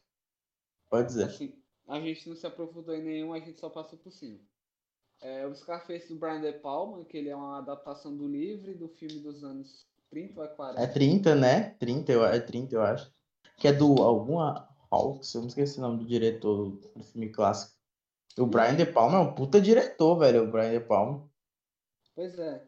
Pode 0.89 1.07
dizer. 1.07 1.25
Assim, 1.25 1.53
a 1.87 1.99
gente 1.99 2.29
não 2.29 2.35
se 2.35 2.47
aprofundou 2.47 2.95
em 2.95 3.03
nenhum, 3.03 3.33
a 3.33 3.39
gente 3.39 3.59
só 3.59 3.69
passou 3.69 3.99
por 3.99 4.11
cima. 4.11 4.39
É, 5.21 5.45
o 5.45 5.55
Scarface 5.55 6.07
do 6.07 6.19
Brian 6.19 6.41
De 6.41 6.53
Palma, 6.53 7.03
que 7.05 7.17
ele 7.17 7.29
é 7.29 7.35
uma 7.35 7.57
adaptação 7.57 8.15
do 8.15 8.27
livro 8.27 8.71
e 8.71 8.75
do 8.75 8.87
filme 8.87 9.19
dos 9.19 9.43
anos 9.43 9.85
30 10.09 10.41
ou 10.41 10.47
40. 10.47 10.81
É 10.81 10.87
30, 10.87 11.35
né? 11.35 11.69
30, 11.79 12.11
eu, 12.11 12.25
é 12.25 12.39
30, 12.39 12.75
eu 12.75 12.81
acho. 12.81 13.11
Que 13.57 13.67
é 13.67 13.73
do 13.73 14.01
alguma 14.01 14.67
Hawks, 14.91 15.33
eu 15.33 15.41
não 15.41 15.47
esqueci 15.47 15.77
o 15.77 15.81
nome 15.81 15.99
do 15.99 16.05
diretor 16.05 16.71
do 16.95 17.03
filme 17.03 17.29
clássico. 17.29 17.75
O 18.37 18.45
Brian 18.45 18.75
De 18.75 18.85
Palma 18.85 19.17
é 19.17 19.21
um 19.21 19.33
puta 19.33 19.59
diretor, 19.59 20.19
velho. 20.19 20.43
O 20.43 20.51
Brian 20.51 20.71
De 20.71 20.79
Palma. 20.79 21.27
Pois 22.15 22.37
é. 22.37 22.63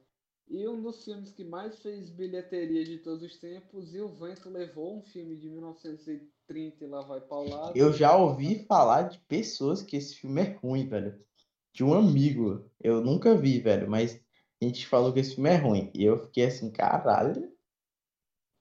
E 0.49 0.67
um 0.67 0.81
dos 0.81 1.03
filmes 1.03 1.31
que 1.31 1.43
mais 1.43 1.77
fez 1.79 2.09
bilheteria 2.09 2.83
de 2.83 2.97
todos 2.97 3.23
os 3.23 3.37
tempos, 3.37 3.93
E 3.93 4.01
o 4.01 4.07
Vento 4.07 4.49
Levou, 4.49 4.97
um 4.97 5.03
filme 5.03 5.35
de 5.35 5.47
1930 5.47 6.83
e 6.83 6.87
lá 6.87 7.01
vai 7.01 7.21
paulado. 7.21 7.77
Eu 7.77 7.93
já 7.93 8.17
ouvi 8.17 8.65
falar 8.65 9.03
de 9.03 9.19
pessoas 9.19 9.83
que 9.83 9.95
esse 9.95 10.15
filme 10.15 10.41
é 10.41 10.57
ruim, 10.61 10.87
velho. 10.87 11.23
De 11.71 11.83
um 11.83 11.93
amigo. 11.93 12.67
Eu 12.81 12.99
nunca 12.99 13.35
vi, 13.35 13.59
velho, 13.59 13.87
mas 13.87 14.19
a 14.59 14.65
gente 14.65 14.87
falou 14.87 15.13
que 15.13 15.19
esse 15.19 15.35
filme 15.35 15.51
é 15.51 15.55
ruim. 15.55 15.91
E 15.93 16.03
eu 16.03 16.17
fiquei 16.17 16.45
assim, 16.45 16.71
caralho. 16.71 17.51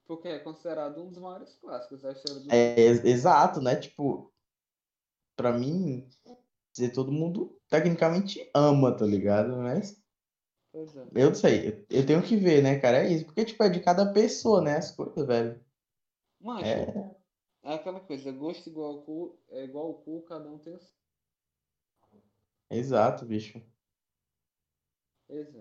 Porque 0.09 0.27
é 0.27 0.41
considerado 0.41 1.01
um 1.01 1.09
dos 1.09 1.19
maiores 1.19 1.55
clássicos 1.55 2.03
da 2.03 2.11
história 2.11 2.41
do 2.41 2.51
É 2.51 2.79
ex- 2.81 3.05
exato, 3.05 3.61
né? 3.61 3.77
Tipo, 3.77 4.31
pra 5.37 5.53
mim, 5.53 6.07
dizer 6.75 6.93
todo 6.93 7.13
mundo 7.13 7.59
tecnicamente 7.69 8.51
ama, 8.55 8.97
tá 8.97 9.07
ligado? 9.07 9.57
Mas 9.59 10.03
é. 10.75 11.09
eu 11.15 11.29
não 11.29 11.35
sei, 11.35 11.87
eu, 11.91 12.07
tenho 12.07 12.23
que 12.23 12.37
ver, 12.37 12.63
né, 12.63 12.79
cara? 12.79 12.99
É 13.05 13.13
isso. 13.13 13.25
Porque, 13.27 13.45
tipo, 13.45 13.63
é 13.63 13.69
de 13.69 13.81
cada 13.81 14.13
pessoa, 14.13 14.63
né? 14.63 14.77
As 14.77 14.91
coisas, 14.95 15.27
velho. 15.27 15.61
Macho, 16.41 16.81
É. 16.81 17.15
é 17.63 17.75
aquela 17.75 18.01
coisa, 18.01 18.33
gosto 18.33 18.69
igual 18.69 18.93
ao 18.97 19.03
cu, 19.05 19.39
é 19.51 19.65
igual 19.65 19.87
ao 19.87 19.95
cu, 20.03 20.23
cada 20.23 20.51
um 20.51 20.59
tem 20.59 20.75
o 20.75 20.81
seu. 20.81 20.95
Exato, 22.71 23.27
bicho. 23.27 23.63
Pois 25.27 25.55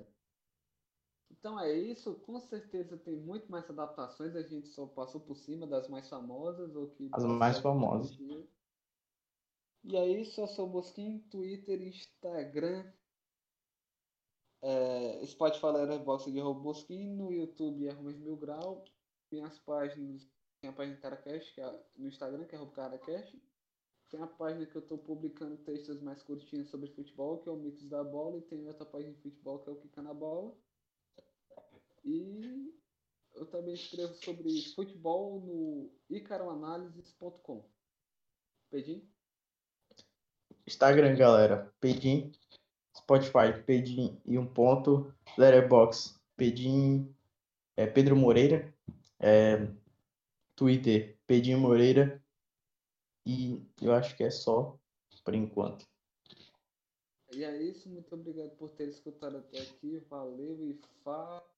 Então 1.47 1.57
é 1.61 1.73
isso, 1.73 2.13
com 2.25 2.37
certeza 2.41 2.97
tem 2.97 3.15
muito 3.15 3.49
mais 3.49 3.69
adaptações, 3.69 4.35
a 4.35 4.41
gente 4.41 4.67
só 4.67 4.85
passou 4.85 5.21
por 5.21 5.37
cima 5.37 5.65
das 5.65 5.87
mais 5.87 6.09
famosas 6.09 6.75
ou 6.75 6.89
que 6.89 7.09
As 7.13 7.23
mais 7.23 7.57
famosas. 7.59 8.19
E 9.85 9.95
é 9.95 10.05
isso, 10.05 10.41
eu 10.41 10.47
sou 10.49 10.67
o 10.67 10.69
Bosquim, 10.69 11.19
Twitter, 11.31 11.81
Instagram, 11.81 12.91
é, 14.61 15.25
Spotify, 15.25 15.67
Letterboxd 15.67 16.33
de 16.33 16.41
arroba 16.41 16.59
Bosquim, 16.59 17.15
no 17.15 17.31
YouTube 17.31 17.87
é 17.87 17.91
Arrumas 17.91 18.17
Mil 18.17 18.35
Grau, 18.35 18.83
minhas 19.31 19.57
páginas, 19.59 20.27
tem 20.59 20.69
a 20.69 20.73
página 20.73 20.97
Caracast, 20.97 21.53
que 21.53 21.61
é 21.61 21.83
no 21.95 22.09
Instagram, 22.09 22.43
que 22.43 22.55
é 22.55 22.57
arroba 22.57 22.73
Caracast, 22.73 23.41
tem 24.09 24.21
a 24.21 24.27
página 24.27 24.65
que 24.65 24.75
eu 24.75 24.81
estou 24.81 24.97
publicando 24.97 25.55
textos 25.59 26.01
mais 26.01 26.21
curtinhos 26.21 26.67
sobre 26.67 26.89
futebol, 26.89 27.37
que 27.37 27.47
é 27.47 27.51
o 27.53 27.55
Mitos 27.55 27.87
da 27.87 28.03
Bola, 28.03 28.37
e 28.37 28.41
tem 28.41 28.67
outra 28.67 28.85
página 28.85 29.13
de 29.13 29.21
futebol 29.21 29.59
que 29.59 29.69
é 29.69 29.71
o 29.71 29.77
Kika 29.77 30.01
na 30.01 30.13
Bola. 30.13 30.53
E 32.07 32.73
eu 33.35 33.45
também 33.47 33.73
escrevo 33.73 34.13
sobre 34.23 34.61
futebol 34.73 35.41
no 35.41 35.91
icaroanalises.com. 36.09 37.69
Pedim? 38.69 39.05
Instagram, 40.65 41.17
galera. 41.17 41.73
Pedim. 41.81 42.31
Spotify, 42.95 43.61
Pedim 43.65 44.21
e 44.25 44.39
um 44.39 44.47
ponto. 44.47 45.13
Letterbox, 45.37 46.17
Pedim. 46.37 47.13
É 47.75 47.85
Pedro 47.85 48.15
Moreira. 48.15 48.73
É, 49.19 49.67
Twitter, 50.55 51.19
Pedim 51.27 51.55
Moreira. 51.55 52.23
E 53.25 53.61
eu 53.81 53.91
acho 53.91 54.15
que 54.15 54.23
é 54.23 54.31
só 54.31 54.79
por 55.25 55.35
enquanto. 55.35 55.85
E 57.33 57.43
é 57.43 57.61
isso, 57.61 57.89
muito 57.89 58.15
obrigado 58.15 58.55
por 58.55 58.71
ter 58.71 58.87
escutado 58.87 59.37
até 59.39 59.59
aqui, 59.59 59.99
valeu 60.09 60.63
e 60.63 60.79
fala. 61.03 61.56